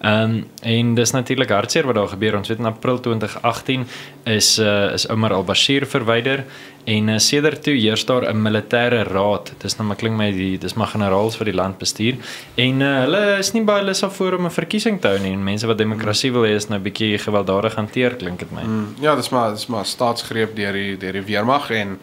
Ehm 0.03 0.35
um, 0.35 0.47
en 0.63 0.95
dis 0.95 1.11
natuurlik 1.11 1.51
hartseer 1.51 1.87
wat 1.87 1.95
daar 1.95 2.09
gebeur. 2.09 2.37
Ons 2.37 2.49
weet 2.49 2.59
in 2.59 2.67
April 2.67 3.01
2018 3.01 3.85
is 4.25 4.59
uh, 4.59 4.93
is 4.93 5.09
Omar 5.09 5.33
al-Bashir 5.33 5.87
verwyder 5.87 6.43
en 6.85 7.09
uh, 7.09 7.19
sedert 7.19 7.63
toe 7.63 7.75
heers 7.75 8.05
daar 8.07 8.27
'n 8.33 8.43
militêre 8.43 9.03
raad. 9.07 9.53
Dis 9.59 9.77
nou 9.77 9.87
maar 9.87 9.97
klink 9.97 10.17
my 10.17 10.33
die 10.33 10.59
dis 10.59 10.75
maar 10.75 10.91
generaals 10.91 11.37
vir 11.37 11.45
die 11.45 11.55
land 11.55 11.79
bestuur 11.79 12.19
en 12.55 12.81
uh, 12.81 13.01
hulle 13.05 13.39
is 13.39 13.53
nie 13.53 13.63
baie 13.63 13.85
lus 13.85 14.01
daarvoor 14.01 14.39
om 14.39 14.47
'n 14.47 14.51
verkiesing 14.51 15.01
te 15.01 15.09
hou 15.09 15.19
nie. 15.19 15.33
En 15.33 15.45
mense 15.45 15.67
wat 15.67 15.79
demokrasie 15.79 16.33
wil 16.33 16.43
hê 16.43 16.55
is 16.55 16.69
nou 16.69 16.81
bietjie 16.81 17.19
gewelddadig 17.19 17.75
hanteer 17.75 18.17
klink 18.17 18.39
dit 18.39 18.51
my. 18.51 18.63
Mm. 18.63 18.95
Ja, 19.01 19.15
dis 19.15 19.29
maar 19.29 19.51
dis 19.51 19.67
maar 19.67 19.87
staatsgreep 19.87 20.57
deur 20.57 20.73
die 20.73 20.97
deur 20.97 21.13
die 21.13 21.27
weermag 21.31 21.71
en 21.71 21.99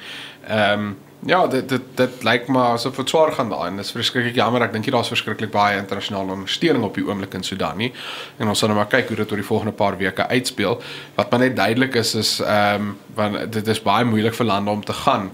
ehm 0.47 0.79
um, 0.79 0.97
ja, 1.27 1.47
dit 1.47 1.69
dit 1.69 1.81
dit 1.95 2.23
lyk 2.23 2.47
maar 2.47 2.77
asof 2.77 2.95
dit 2.95 3.09
swaar 3.09 3.31
gaan 3.31 3.49
daai 3.49 3.67
en 3.67 3.77
dis 3.77 3.91
verskriklik 3.91 4.35
jammer. 4.35 4.61
Ek 4.61 4.73
dink 4.73 4.85
hier 4.87 4.95
daar's 4.95 5.11
verskriklik 5.11 5.51
baie 5.51 5.77
internasionale 5.77 6.31
ondersteuning 6.31 6.85
op 6.85 6.95
die 6.95 7.05
oomblik 7.07 7.33
in 7.33 7.43
Sudan 7.43 7.77
nie. 7.77 7.91
En 8.37 8.47
ons 8.47 8.59
sal 8.59 8.71
nou 8.71 8.79
maar 8.79 8.91
kyk 8.91 9.11
hoe 9.11 9.19
dit 9.19 9.31
oor 9.31 9.41
die 9.41 9.49
volgende 9.49 9.75
paar 9.75 9.97
weke 9.97 10.27
uitspeel. 10.27 10.81
Wat 11.15 11.31
maar 11.31 11.39
net 11.39 11.55
duidelik 11.55 11.95
is 11.95 12.15
is 12.15 12.39
ehm 12.39 12.89
um, 12.89 12.97
want 13.15 13.51
dit 13.53 13.67
is 13.67 13.81
baie 13.83 14.05
moeilik 14.05 14.33
vir 14.33 14.45
lande 14.45 14.71
om 14.71 14.83
te 14.85 14.93
gaan 14.93 15.31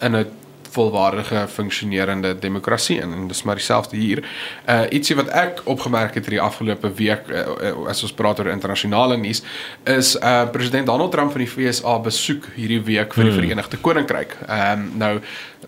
in 0.00 0.16
'n 0.16 0.26
volwaardige 0.70 1.46
funksionerende 1.48 2.34
demokrasie 2.38 3.00
en, 3.00 3.12
en 3.12 3.28
dis 3.28 3.42
maar 3.42 3.60
dieselfde 3.60 3.96
hier. 3.96 4.24
Uh 4.66 4.84
ietsie 4.90 5.16
wat 5.16 5.28
ek 5.28 5.62
opgemerk 5.64 6.14
het 6.14 6.26
hierdie 6.26 6.42
afgelope 6.44 6.92
week 6.94 7.28
uh, 7.30 7.46
uh, 7.70 7.88
as 7.88 8.02
ons 8.02 8.12
praat 8.12 8.38
oor 8.38 8.52
internasionale 8.52 9.16
nuus 9.16 9.42
is 9.84 10.14
uh 10.16 10.44
president 10.52 10.86
Donald 10.86 11.12
Trump 11.12 11.32
van 11.32 11.44
die 11.44 11.50
FSA 11.50 11.98
besoek 11.98 12.50
hierdie 12.56 12.82
week 12.82 13.14
vir 13.14 13.24
die 13.24 13.32
Hmm. 13.38 13.40
Verenigde 13.40 13.76
Koninkryk. 13.76 14.36
Ehm 14.48 14.78
um, 14.78 14.90
nou 14.98 15.20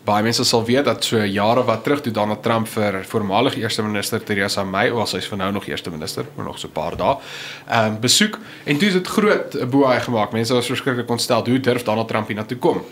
baie 0.07 0.23
mense 0.23 0.45
sal 0.45 0.65
weet 0.65 0.85
dat 0.85 1.05
so 1.05 1.19
jare 1.25 1.65
wat 1.67 1.83
terug 1.85 2.01
toe 2.01 2.13
Donald 2.13 2.43
Trump 2.43 2.69
vir 2.69 3.01
voormalige 3.05 3.61
eerste 3.61 3.83
minister 3.83 4.23
Theresa 4.23 4.65
May, 4.65 4.91
of 4.91 5.09
sy's 5.09 5.27
vir 5.29 5.39
nou 5.39 5.51
nog 5.53 5.67
eerste 5.67 5.91
minister, 5.91 6.25
maar 6.37 6.47
nog 6.47 6.59
so 6.59 6.69
'n 6.69 6.73
paar 6.73 6.97
dae, 6.97 7.17
ehm 7.69 7.87
um, 7.87 8.01
besoek 8.01 8.39
en 8.65 8.79
toe 8.79 8.89
is 8.89 8.95
dit 8.95 9.07
groot 9.07 9.71
boei 9.71 10.01
gemaak. 10.01 10.33
Mense 10.33 10.55
was 10.55 10.67
verskriklik 10.67 11.11
ontstel 11.11 11.45
hoe 11.45 11.61
durf 11.61 11.83
Donald 11.83 12.09
Trump 12.09 12.27
hier 12.27 12.37
na 12.37 12.45
toe 12.45 12.59
kom. 12.59 12.85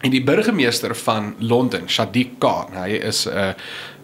En 0.00 0.10
die 0.10 0.22
burgemeester 0.22 0.94
van 0.96 1.34
Londen, 1.38 1.88
Sadiq 1.90 2.38
Khan, 2.38 2.74
hy 2.78 3.00
is 3.02 3.26
'n 3.26 3.54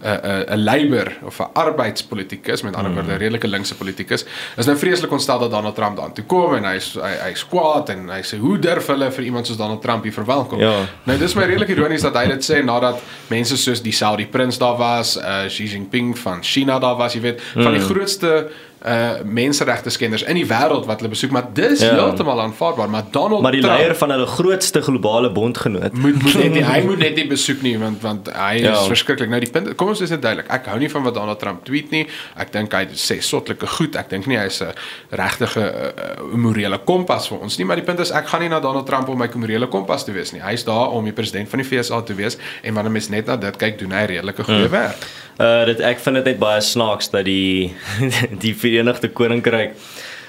'n 0.04 0.20
'n 0.22 0.44
'n 0.52 0.64
Labour 0.64 1.16
of 1.22 1.38
'n 1.40 1.52
arbeidspolitikus, 1.52 2.62
met 2.62 2.76
ander 2.76 2.92
woorde 2.92 3.12
'n 3.12 3.18
redelike 3.18 3.48
linkse 3.48 3.74
politikus, 3.74 4.24
is 4.56 4.66
nou 4.66 4.76
vreeslik 4.76 5.10
ontstel 5.10 5.38
dat 5.38 5.50
Donald 5.50 5.74
Trump 5.74 5.96
daar 5.96 6.12
toe 6.12 6.24
kom 6.24 6.54
en 6.54 6.64
hy's 6.64 6.94
hy 6.94 7.14
hy's 7.30 7.46
kwaad 7.48 7.88
en 7.88 8.08
hy 8.08 8.22
sê 8.22 8.38
hoe 8.38 8.58
durf 8.58 8.86
hulle 8.86 9.10
vir 9.10 9.24
iemand 9.24 9.46
soos 9.46 9.56
Donald 9.56 9.82
Trump 9.82 10.02
hier 10.02 10.12
verwelkom. 10.12 10.58
Ja. 10.58 10.86
Nou 11.04 11.18
dis 11.18 11.34
my 11.34 11.42
redelik 11.42 11.68
ironies 11.68 12.02
dat 12.02 12.14
hy 12.14 12.26
dit 12.26 12.44
sê 12.50 12.64
nadat 12.64 13.00
mense 13.28 13.56
soos 13.56 13.82
die 13.82 13.92
Saudi 13.92 14.26
prins 14.26 14.58
daar 14.58 14.76
was, 14.76 15.16
uh 15.16 15.46
Xi 15.46 15.64
Jinping 15.64 16.18
van 16.18 16.42
China 16.42 16.78
daar 16.78 16.96
was, 16.96 17.14
jy 17.14 17.20
weet, 17.20 17.42
van 17.54 17.72
die 17.72 17.80
grootste 17.80 18.50
uh 18.84 19.22
menseregte 19.24 19.90
skenders 19.90 20.22
in 20.28 20.36
die 20.36 20.44
wêreld 20.46 20.84
wat 20.86 20.98
hulle 21.00 21.08
besoek, 21.08 21.30
maar 21.32 21.46
dis 21.56 21.80
Ja. 21.80 21.94
heeltemal 21.94 22.40
aanvaarbaar, 22.40 22.90
maar 22.90 23.04
Donald 23.10 23.42
Maar 23.42 23.52
die 23.52 23.60
Trump, 23.60 23.78
leier 23.78 23.94
van 23.96 24.10
hulle 24.10 24.26
grootste 24.26 24.82
globale 24.82 25.30
bondgenoot. 25.32 25.92
moet 25.96 26.22
moet 26.22 26.34
net 26.34 26.52
nie, 26.52 26.62
hy 26.64 26.80
moet 26.88 26.98
net 26.98 27.14
nie 27.16 27.26
besoek 27.26 27.62
nie 27.62 27.78
want 27.78 28.02
want 28.02 28.28
hy 28.34 28.54
is 28.54 28.60
Ja. 28.62 28.84
verskriklik. 28.84 29.28
Nou 29.30 29.40
die 29.40 29.50
punt 29.50 29.74
kom 29.74 29.88
ons 29.88 30.00
is 30.00 30.10
net 30.10 30.22
duidelik. 30.22 30.50
Ek 30.52 30.66
hou 30.66 30.78
nie 30.78 30.90
van 30.90 31.02
wat 31.02 31.14
Donald 31.14 31.38
Trump 31.40 31.64
tweet 31.64 31.90
nie. 31.90 32.06
Ek 32.36 32.52
dink 32.52 32.72
hy 32.72 32.84
sê 32.92 33.22
sotlike 33.22 33.66
goed. 33.66 33.96
Ek 33.96 34.10
dink 34.10 34.26
nie 34.26 34.36
hy's 34.38 34.60
'n 34.60 34.72
regtige 35.10 35.64
uh, 35.64 36.36
morele 36.36 36.78
kompas 36.84 37.28
vir 37.28 37.38
ons 37.40 37.56
nie, 37.58 37.64
maar 37.64 37.76
die 37.76 37.84
punt 37.84 38.00
is 38.00 38.10
ek 38.10 38.26
gaan 38.28 38.40
nie 38.40 38.48
na 38.48 38.60
Donald 38.60 38.86
Trump 38.86 39.08
om 39.08 39.18
my 39.18 39.28
morele 39.34 39.66
kompas 39.66 40.04
te 40.04 40.12
wees 40.12 40.32
nie. 40.32 40.40
Hy's 40.42 40.64
daar 40.64 40.90
om 40.92 41.04
die 41.04 41.12
president 41.12 41.48
van 41.48 41.58
die 41.62 41.66
FSA 41.66 42.02
te 42.02 42.14
wees 42.14 42.36
en 42.62 42.74
wanneer 42.74 42.92
mens 42.92 43.08
net 43.08 43.26
na 43.26 43.36
dit 43.36 43.56
kyk, 43.56 43.78
doen 43.78 43.92
hy 43.92 44.04
redelike 44.06 44.44
goeie 44.44 44.68
werk. 44.68 44.96
Uh 45.40 45.64
dit 45.64 45.80
ek 45.80 45.98
vind 45.98 46.16
dit 46.16 46.24
net 46.24 46.38
baie 46.38 46.60
snaaks 46.60 47.10
dat 47.10 47.24
die 47.24 47.74
die 48.44 48.54
Verenigde 48.74 49.12
Koninkryk. 49.12 49.78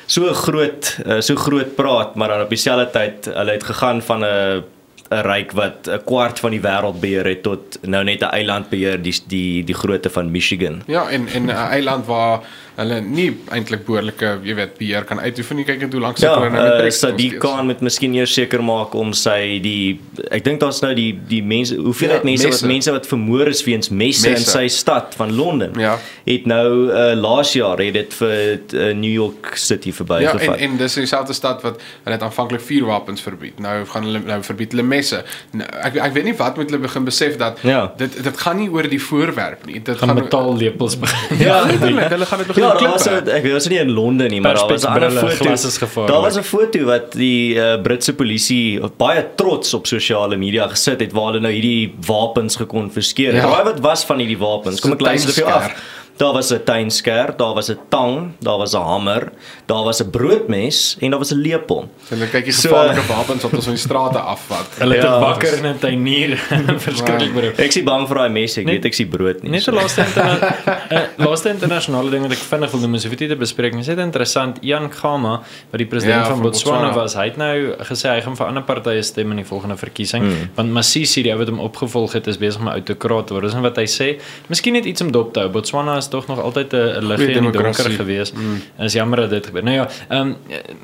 So 0.06 0.30
groot 0.38 0.92
uh, 1.06 1.20
so 1.20 1.36
groot 1.36 1.76
praat, 1.76 2.16
maar 2.16 2.30
dan 2.30 2.46
op 2.46 2.52
dieselfde 2.54 2.90
tyd 2.94 3.26
hulle 3.34 3.58
het 3.58 3.64
gegaan 3.64 4.02
van 4.06 4.22
'n 4.22 4.64
'n 5.12 5.22
ryk 5.22 5.52
wat 5.52 5.88
'n 5.88 6.02
kwart 6.06 6.40
van 6.40 6.52
die 6.52 6.62
wêreld 6.62 7.00
beheer 7.00 7.26
het 7.26 7.44
tot 7.44 7.78
nou 7.82 8.04
net 8.04 8.22
'n 8.22 8.32
eiland 8.34 8.70
beheer 8.70 9.02
die 9.02 9.14
die 9.28 9.64
die 9.64 9.76
grootte 9.76 10.10
van 10.10 10.32
Michigan. 10.32 10.82
Ja, 10.88 11.10
en 11.10 11.28
en 11.34 11.46
'n 11.46 11.50
eiland 11.50 12.06
waar 12.06 12.42
hulle 12.76 13.02
nie 13.02 13.38
eintlik 13.50 13.86
behoorlike, 13.86 14.40
jy 14.44 14.56
weet, 14.56 14.78
beheer 14.78 15.04
kan 15.04 15.20
uitoefen 15.20 15.56
nie. 15.56 15.64
Kyk 15.66 15.80
net 15.80 15.92
hoe 15.94 16.02
lank 16.02 16.18
Ja, 16.18 16.34
hulle 16.34 16.50
nou 16.50 16.64
met 16.64 16.72
uh, 16.74 16.78
Brexit 16.80 17.02
nog 17.10 17.12
Sadiq 17.20 17.28
steeds. 17.28 17.46
Khan 17.46 17.66
moet 17.66 17.80
miskien 17.82 18.14
eers 18.16 18.34
seker 18.34 18.64
maak 18.64 18.94
om 18.94 19.14
sy 19.14 19.60
die 19.62 20.00
ek 20.32 20.44
dink 20.44 20.60
daar's 20.60 20.82
nou 20.82 20.94
die 20.94 21.20
die 21.28 21.44
mense 21.44 21.76
hoeveelheid 21.76 22.20
Ja, 22.24 22.30
mense 22.30 22.46
messe. 22.48 22.62
wat 22.66 22.72
mense 22.72 22.92
wat 22.92 23.08
vermoor 23.08 23.48
is 23.48 23.64
weens 23.64 23.90
messe, 23.90 24.30
Messe. 24.30 24.60
in 24.60 24.70
sy 24.70 24.76
stad 24.78 25.14
van 25.16 25.36
Londen. 25.36 25.72
Ja. 25.80 25.98
Het 26.26 26.46
nou 26.46 26.92
uh, 26.92 27.14
laas 27.16 27.54
jaar 27.54 27.78
het 27.78 27.94
dit 27.94 28.14
vir 28.14 28.60
uh, 28.74 28.94
New 28.94 29.14
York 29.14 29.56
City 29.56 29.88
Ja, 29.90 29.94
verbygevat. 29.94 30.42
en 30.58 30.70
en 30.72 30.78
dis 30.78 30.94
dieselfde 30.94 31.34
stad 31.34 31.62
wat 31.62 31.82
hulle 32.04 32.16
het 32.16 32.22
aanvanklik 32.24 32.62
vuurwapens 32.62 33.22
verbied. 33.22 33.60
Nou 33.60 33.86
gaan 33.86 34.04
hulle 34.04 34.20
nou 34.20 34.44
verbied 34.44 34.72
hulle 34.72 34.84
messe. 34.96 35.20
Nou, 35.60 35.68
ek 35.88 36.00
ek 36.08 36.14
weet 36.18 36.28
nie 36.30 36.36
wat 36.40 36.58
moet 36.60 36.70
hulle 36.72 36.82
begin 36.88 37.06
besef 37.08 37.38
dat 37.42 37.60
Ja. 37.68 37.82
dit 37.98 38.16
dit 38.24 38.38
gaan 38.46 38.58
nie 38.62 38.70
oor 38.74 38.88
die 38.90 39.02
voorwerp 39.02 39.66
nie. 39.70 39.80
Dit 39.84 39.98
Gaan 39.98 40.10
gaan 40.14 40.22
metaallepels 40.24 40.96
begin. 41.04 41.40
Ja, 41.46 41.62
letterlik, 41.70 42.10
hulle 42.16 42.26
gaan 42.32 42.44
dit 42.44 42.48
begin 42.52 42.64
Ja, 42.64 42.74
daar 42.80 42.92
was 42.96 43.08
ek 43.40 43.48
was 43.54 43.68
nie 43.72 43.80
in 43.84 43.92
Londen 43.92 44.30
nie, 44.34 44.42
maar 44.42 44.56
daar 44.56 44.68
was 44.72 44.84
'n 44.84 44.88
ander 44.96 45.12
foto. 45.12 45.52
is. 45.52 45.80
Daar 46.08 46.22
was 46.28 46.38
'n 46.38 46.44
foto 46.44 46.84
wat 46.86 47.12
die 47.14 47.56
uh, 47.56 47.82
Britse 47.82 48.14
polisie 48.14 48.80
baie 48.98 49.26
trots 49.36 49.74
op 49.74 49.88
sosiale 49.88 50.38
media 50.38 50.68
gesit 50.68 51.00
het 51.00 51.12
waar 51.12 51.26
hulle 51.34 51.40
nou 51.42 51.54
hierdie 51.54 51.94
wapens 52.08 52.56
gekonfiskeer 52.56 53.34
het. 53.34 53.44
Ja. 53.44 53.50
Raai 53.50 53.64
wat 53.64 53.80
was 53.80 54.06
van 54.06 54.18
hierdie 54.20 54.38
wapens? 54.38 54.80
Kom 54.82 54.92
ek 54.94 55.02
luister 55.02 55.34
vir 55.34 55.44
jou 55.44 55.54
af. 55.54 55.72
Daar 56.18 56.34
was 56.34 56.52
'n 56.54 56.64
tuinsker, 56.64 57.34
daar 57.38 57.54
was 57.54 57.70
'n 57.70 57.78
tang, 57.90 58.32
daar 58.40 58.58
was 58.58 58.74
'n 58.74 58.78
hamer, 58.82 59.32
daar 59.66 59.84
was 59.84 60.00
'n 60.02 60.10
broodmes 60.10 60.98
en 61.00 61.10
daar 61.10 61.20
was 61.20 61.32
'n 61.34 61.38
lepel. 61.42 61.90
Hulle 62.10 62.28
kyk 62.30 62.44
die 62.44 62.54
So, 62.54 62.70
gevaarlike 62.70 63.08
wapens 63.08 63.44
wat 63.44 63.54
ons 63.54 63.66
op 63.68 63.74
die 63.74 63.78
strate 63.82 64.20
afvat. 64.20 64.68
Hulle 64.78 64.94
het 64.96 65.04
'n 65.04 65.08
Ja, 65.08 65.20
bakker 65.20 65.54
en 65.64 65.74
'n 65.76 65.80
tuinier. 65.80 66.38
Verskriklik 66.88 67.34
bro. 67.34 67.52
Ek 67.64 67.72
sien 67.72 67.84
bang 67.86 68.08
vir 68.08 68.18
daai 68.18 68.30
mes, 68.30 68.58
ek 68.58 68.66
Net- 68.66 68.74
weet 68.76 68.86
ek 68.86 68.94
sien 68.94 69.10
brood 69.10 69.44
nie. 69.44 69.52
Net 69.52 69.68
'n 69.68 69.74
laaste 69.74 70.02
interna 70.06 70.56
uh, 70.92 71.00
laaste 71.28 71.50
internasionale 71.50 72.10
ding 72.10 72.22
wat 72.22 72.32
ek 72.32 72.38
vinnig 72.38 72.72
wil 72.72 72.80
noem, 72.80 72.96
is 72.96 73.04
dit 73.04 73.18
te 73.18 73.36
bespreek. 73.36 73.72
Dit 73.74 73.88
is 73.88 74.04
interessant. 74.04 74.58
Ian 74.62 74.90
Khama, 74.90 75.42
wat 75.72 75.78
die 75.78 75.86
president 75.88 76.20
Ja, 76.22 76.26
van 76.26 76.34
van 76.36 76.42
Botswana 76.52 76.94
was, 76.94 77.14
hy 77.14 77.24
het 77.26 77.38
nou 77.38 77.76
gesê 77.80 78.10
hy 78.10 78.22
gaan 78.22 78.36
vir 78.36 78.46
ander 78.48 78.64
partye 78.64 79.02
stem 79.02 79.32
in 79.32 79.38
die 79.38 79.46
volgende 79.46 79.76
verkiesing, 79.78 80.24
want 80.56 80.72
Masisi, 80.72 81.22
die 81.24 81.32
ou 81.32 81.38
wat 81.40 81.48
hom 81.50 81.60
opgevolg 81.60 82.14
het, 82.14 82.28
is 82.28 82.38
besig 82.38 82.62
om 82.62 82.68
'n 82.68 82.72
autokraat 82.72 83.28
te 83.28 83.34
word. 83.34 83.44
Dis 83.46 83.54
net 83.54 83.62
wat 83.64 83.76
hy 83.78 83.86
sê. 83.88 84.20
Miskien 84.48 84.74
net 84.74 84.86
iets 84.86 85.02
om 85.02 85.12
dop 85.12 85.34
te 85.34 85.40
hou. 85.40 85.50
Botswana 85.50 86.02
is 86.06 86.12
tog 86.14 86.28
nog 86.30 86.42
altyd 86.42 86.74
'n 86.74 87.06
liggie 87.08 87.36
in 87.36 87.44
die 87.44 87.52
donker 87.52 87.92
gewees. 87.92 88.32
Mm. 88.32 88.62
Is 88.86 88.94
jammer 88.94 89.20
dat 89.20 89.30
dit 89.30 89.46
gebeur. 89.46 89.64
Nou 89.64 89.76
ja, 89.76 89.88
ehm 90.10 90.36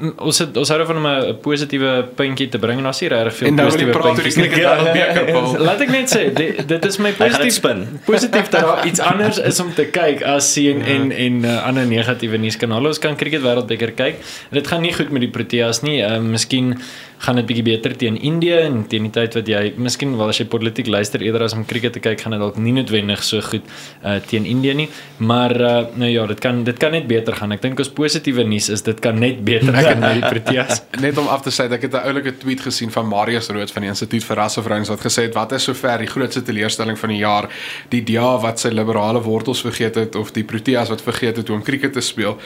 um, 0.02 0.14
ons 0.18 0.40
het 0.40 0.58
ons 0.58 0.70
hou 0.70 0.78
daarvan 0.78 0.98
om 0.98 1.08
'n 1.08 1.38
positiewe 1.42 2.06
puntjie 2.16 2.50
te 2.50 2.60
bring 2.60 2.78
en 2.78 2.84
daar's 2.84 3.02
nie 3.02 3.10
regtig 3.10 3.36
veel 3.36 3.48
En 3.48 3.56
nou 3.56 3.68
wil 3.68 3.78
positiewe 3.78 4.00
praat 4.00 4.18
oor 4.18 4.24
die 4.24 4.34
puntjies 4.34 5.32
Paul. 5.32 5.66
Laat 5.66 5.82
ek 5.82 5.90
net 5.90 6.10
sê, 6.16 6.34
dit, 6.34 6.68
dit 6.68 6.86
is 6.86 6.98
my 6.98 7.12
positief 7.12 7.54
spin. 7.54 8.00
positief 8.06 8.50
dat 8.50 8.62
daar 8.62 8.86
iets 8.90 9.00
anders 9.00 9.38
is 9.38 9.60
om 9.60 9.74
te 9.74 9.86
kyk 9.86 10.24
as 10.24 10.54
sien 10.54 10.82
en 10.82 11.12
en 11.12 11.44
uh, 11.44 11.68
ander 11.68 11.86
negatiewe 11.86 12.38
nuuskanale. 12.38 12.88
Ons 12.88 13.00
kan 13.00 13.16
cricket 13.16 13.42
wêreldbeker 13.42 13.92
kyk. 13.92 14.16
Dit 14.50 14.68
gaan 14.68 14.82
nie 14.82 14.94
goed 14.94 15.12
met 15.12 15.22
die 15.22 15.30
Proteas 15.30 15.82
nie. 15.82 16.02
Uh, 16.02 16.18
miskien 16.20 16.78
gaan 17.22 17.38
dit 17.38 17.46
bietjie 17.46 17.66
beter 17.66 17.94
teen 17.98 18.18
Indië 18.18 18.58
en 18.66 18.82
teen 18.90 19.06
die 19.08 19.14
tyd 19.14 19.36
wat 19.38 19.50
jy 19.50 19.62
miskien 19.78 20.16
wel 20.18 20.32
as 20.34 20.40
jy 20.42 20.48
politiek 20.50 20.88
luister 20.90 21.22
eerder 21.22 21.46
as 21.46 21.54
om 21.54 21.66
cricket 21.70 21.94
te 21.94 22.02
kyk, 22.02 22.22
gaan 22.24 22.34
dit 22.36 22.42
dalk 22.42 22.58
nie 22.58 22.74
noodwendig 22.74 23.22
so 23.26 23.42
goed 23.46 23.68
uh, 24.02 24.18
teen 24.26 24.48
Indië 24.50 24.74
nie, 24.78 24.88
maar 25.22 25.54
uh, 25.54 25.74
nou 26.02 26.10
ja, 26.10 26.26
dit 26.32 26.42
kan 26.42 26.64
dit 26.66 26.78
kan 26.82 26.96
net 26.96 27.08
beter 27.10 27.38
gaan. 27.38 27.54
Ek 27.54 27.62
dink 27.62 27.80
ons 27.82 27.92
positiewe 27.94 28.46
nuus 28.48 28.72
is 28.74 28.82
dit 28.88 29.04
kan 29.04 29.20
net 29.22 29.44
beter 29.46 29.76
het 29.78 30.00
nou 30.02 30.14
die 30.18 30.26
Proteas. 30.26 30.82
Net 31.02 31.18
om 31.18 31.30
af 31.32 31.44
te 31.46 31.52
sluit, 31.54 31.72
ek 31.76 31.86
het 31.88 31.96
'n 31.98 32.08
oulike 32.10 32.34
tweet 32.42 32.62
gesien 32.62 32.92
van 32.92 33.08
Marius 33.08 33.50
Roods 33.50 33.74
van 33.74 33.86
die 33.86 33.90
Instituut 33.90 34.24
vir 34.26 34.38
Rasverhoudings 34.38 34.90
wat 34.90 35.02
gesê 35.06 35.28
het 35.28 35.38
wat 35.38 35.52
is 35.58 35.64
sover 35.64 36.02
die 36.02 36.10
grootste 36.10 36.42
teleurstelling 36.42 36.98
van 37.00 37.10
die 37.10 37.22
jaar, 37.22 37.50
die 37.90 38.04
DA 38.04 38.38
wat 38.42 38.60
sy 38.60 38.70
liberale 38.70 39.22
wortels 39.22 39.62
vergeet 39.62 39.96
het 39.96 40.16
of 40.16 40.32
die 40.32 40.44
Proteas 40.44 40.90
wat 40.90 41.02
vergeet 41.02 41.38
het 41.38 41.48
hoe 41.48 41.58
om 41.58 41.64
cricket 41.64 41.94
te 41.94 42.02
speel. 42.02 42.38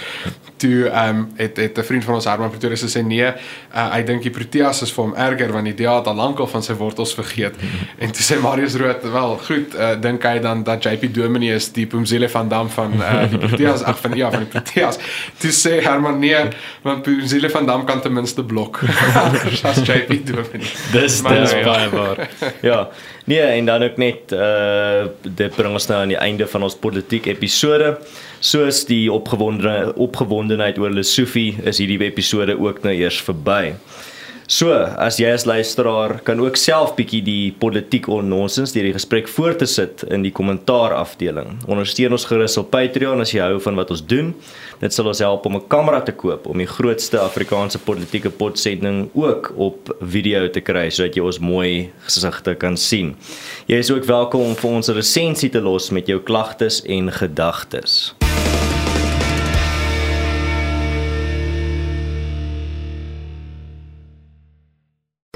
Toe 0.58 0.90
ehm 0.90 1.16
um, 1.16 1.28
het 1.36 1.58
het 1.58 1.78
'n 1.78 1.84
vriend 1.84 2.04
van 2.04 2.16
ons 2.16 2.26
Herman 2.26 2.50
Pretorius 2.50 2.84
gesê 2.84 3.04
nee, 3.06 3.28
uh, 3.28 3.92
hy 3.94 4.04
dink 4.04 4.22
die 4.24 4.32
Proteas 4.32 4.65
is 4.70 4.92
vir 4.96 5.04
hom 5.04 5.16
erger 5.16 5.52
want 5.54 5.70
die 5.70 5.76
DA 5.84 5.98
het 6.00 6.08
al 6.08 6.18
lankal 6.20 6.48
van 6.48 6.64
sy 6.64 6.74
wortels 6.80 7.14
vergeet. 7.18 7.56
En 8.06 8.12
toe 8.12 8.24
sê 8.26 8.36
Marius 8.42 8.76
Rood, 8.76 9.04
wel, 9.12 9.38
goed, 9.48 9.76
uh, 9.76 9.94
dink 10.02 10.24
hy 10.28 10.40
dan 10.44 10.64
dat 10.68 10.84
JP 10.84 11.14
Dominee 11.16 11.56
is 11.56 11.70
die 11.74 11.86
Pumzile 11.88 12.30
van 12.30 12.50
Dam 12.52 12.70
van 12.70 12.94
uh, 13.00 13.24
die 13.32 13.40
Proteas 13.40 13.84
ag 13.88 14.00
van 14.02 14.16
ja, 14.18 14.30
van 14.34 14.44
die 14.44 14.52
Proteas. 14.52 15.00
Toe 15.42 15.52
sê 15.56 15.78
Herman 15.86 16.20
nee, 16.20 16.42
want 16.84 17.06
Pumzile 17.08 17.50
van 17.54 17.66
Dam 17.66 17.86
kan 17.86 18.02
ten 18.02 18.14
minste 18.14 18.44
blok. 18.44 18.82
as 19.70 19.82
JP 19.88 20.26
Dominee. 20.28 20.72
Dis 20.92 21.22
Maar 21.22 21.40
dis 21.40 21.52
nou 21.52 21.64
ja. 21.64 21.66
baie 21.66 21.90
waar. 21.90 22.30
Ja. 22.62 22.80
Nee, 23.26 23.40
en 23.40 23.66
dan 23.66 23.84
ook 23.84 23.98
net 23.98 24.32
uh 24.32 25.06
dit 25.22 25.56
bring 25.56 25.74
ons 25.74 25.88
nou 25.88 26.02
aan 26.02 26.12
die 26.14 26.20
einde 26.22 26.48
van 26.48 26.64
ons 26.64 26.76
politiek 26.78 27.26
episode. 27.26 27.96
Soos 28.40 28.84
die 28.86 29.12
opgewonde 29.12 29.94
opgewondenheid 29.96 30.78
oor 30.78 30.94
Lesofie 30.94 31.56
is 31.64 31.82
hierdie 31.82 32.00
episode 32.06 32.58
ook 32.60 32.84
nou 32.86 32.94
eers 32.94 33.22
verby. 33.26 33.74
So, 34.46 34.70
as 35.02 35.18
jy 35.18 35.32
as 35.34 35.48
luisteraar 35.50 36.20
kan 36.22 36.38
ook 36.38 36.58
self 36.62 36.92
bietjie 36.94 37.24
die 37.26 37.54
politiek 37.58 38.06
onnonsens 38.14 38.76
deur 38.76 38.86
die 38.86 38.94
gesprek 38.94 39.30
voort 39.34 39.58
te 39.64 39.66
sit 39.66 40.04
in 40.14 40.22
die 40.22 40.34
kommentaar 40.38 40.94
afdeling. 40.94 41.56
Ondersteun 41.66 42.14
ons 42.14 42.28
gerus 42.30 42.58
op 42.62 42.70
Patreon 42.70 43.24
as 43.24 43.34
jy 43.34 43.42
hou 43.42 43.58
van 43.66 43.80
wat 43.80 43.94
ons 43.96 44.04
doen. 44.06 44.36
Dit 44.84 44.94
sal 44.94 45.10
ons 45.10 45.24
help 45.26 45.48
om 45.50 45.58
'n 45.58 45.68
kamera 45.68 46.02
te 46.06 46.14
koop 46.14 46.46
om 46.46 46.62
die 46.62 46.70
grootste 46.70 47.18
Afrikaanse 47.20 47.80
politieke 47.80 48.30
potsending 48.30 49.10
ook 49.16 49.52
op 49.58 49.96
video 50.02 50.48
te 50.48 50.62
kry 50.62 50.90
sodat 50.90 51.16
jy 51.16 51.24
ons 51.24 51.40
mooi 51.40 51.90
gesigte 52.06 52.54
kan 52.56 52.78
sien. 52.78 53.16
Jy 53.66 53.78
is 53.78 53.92
ook 53.92 54.06
welkom 54.06 54.42
om 54.42 54.56
vir 54.56 54.70
ons 54.70 54.90
'n 54.90 54.94
resensie 54.94 55.50
te 55.50 55.62
los 55.62 55.90
met 55.90 56.06
jou 56.06 56.20
klagtes 56.20 56.84
en 56.86 57.12
gedagtes. 57.12 58.14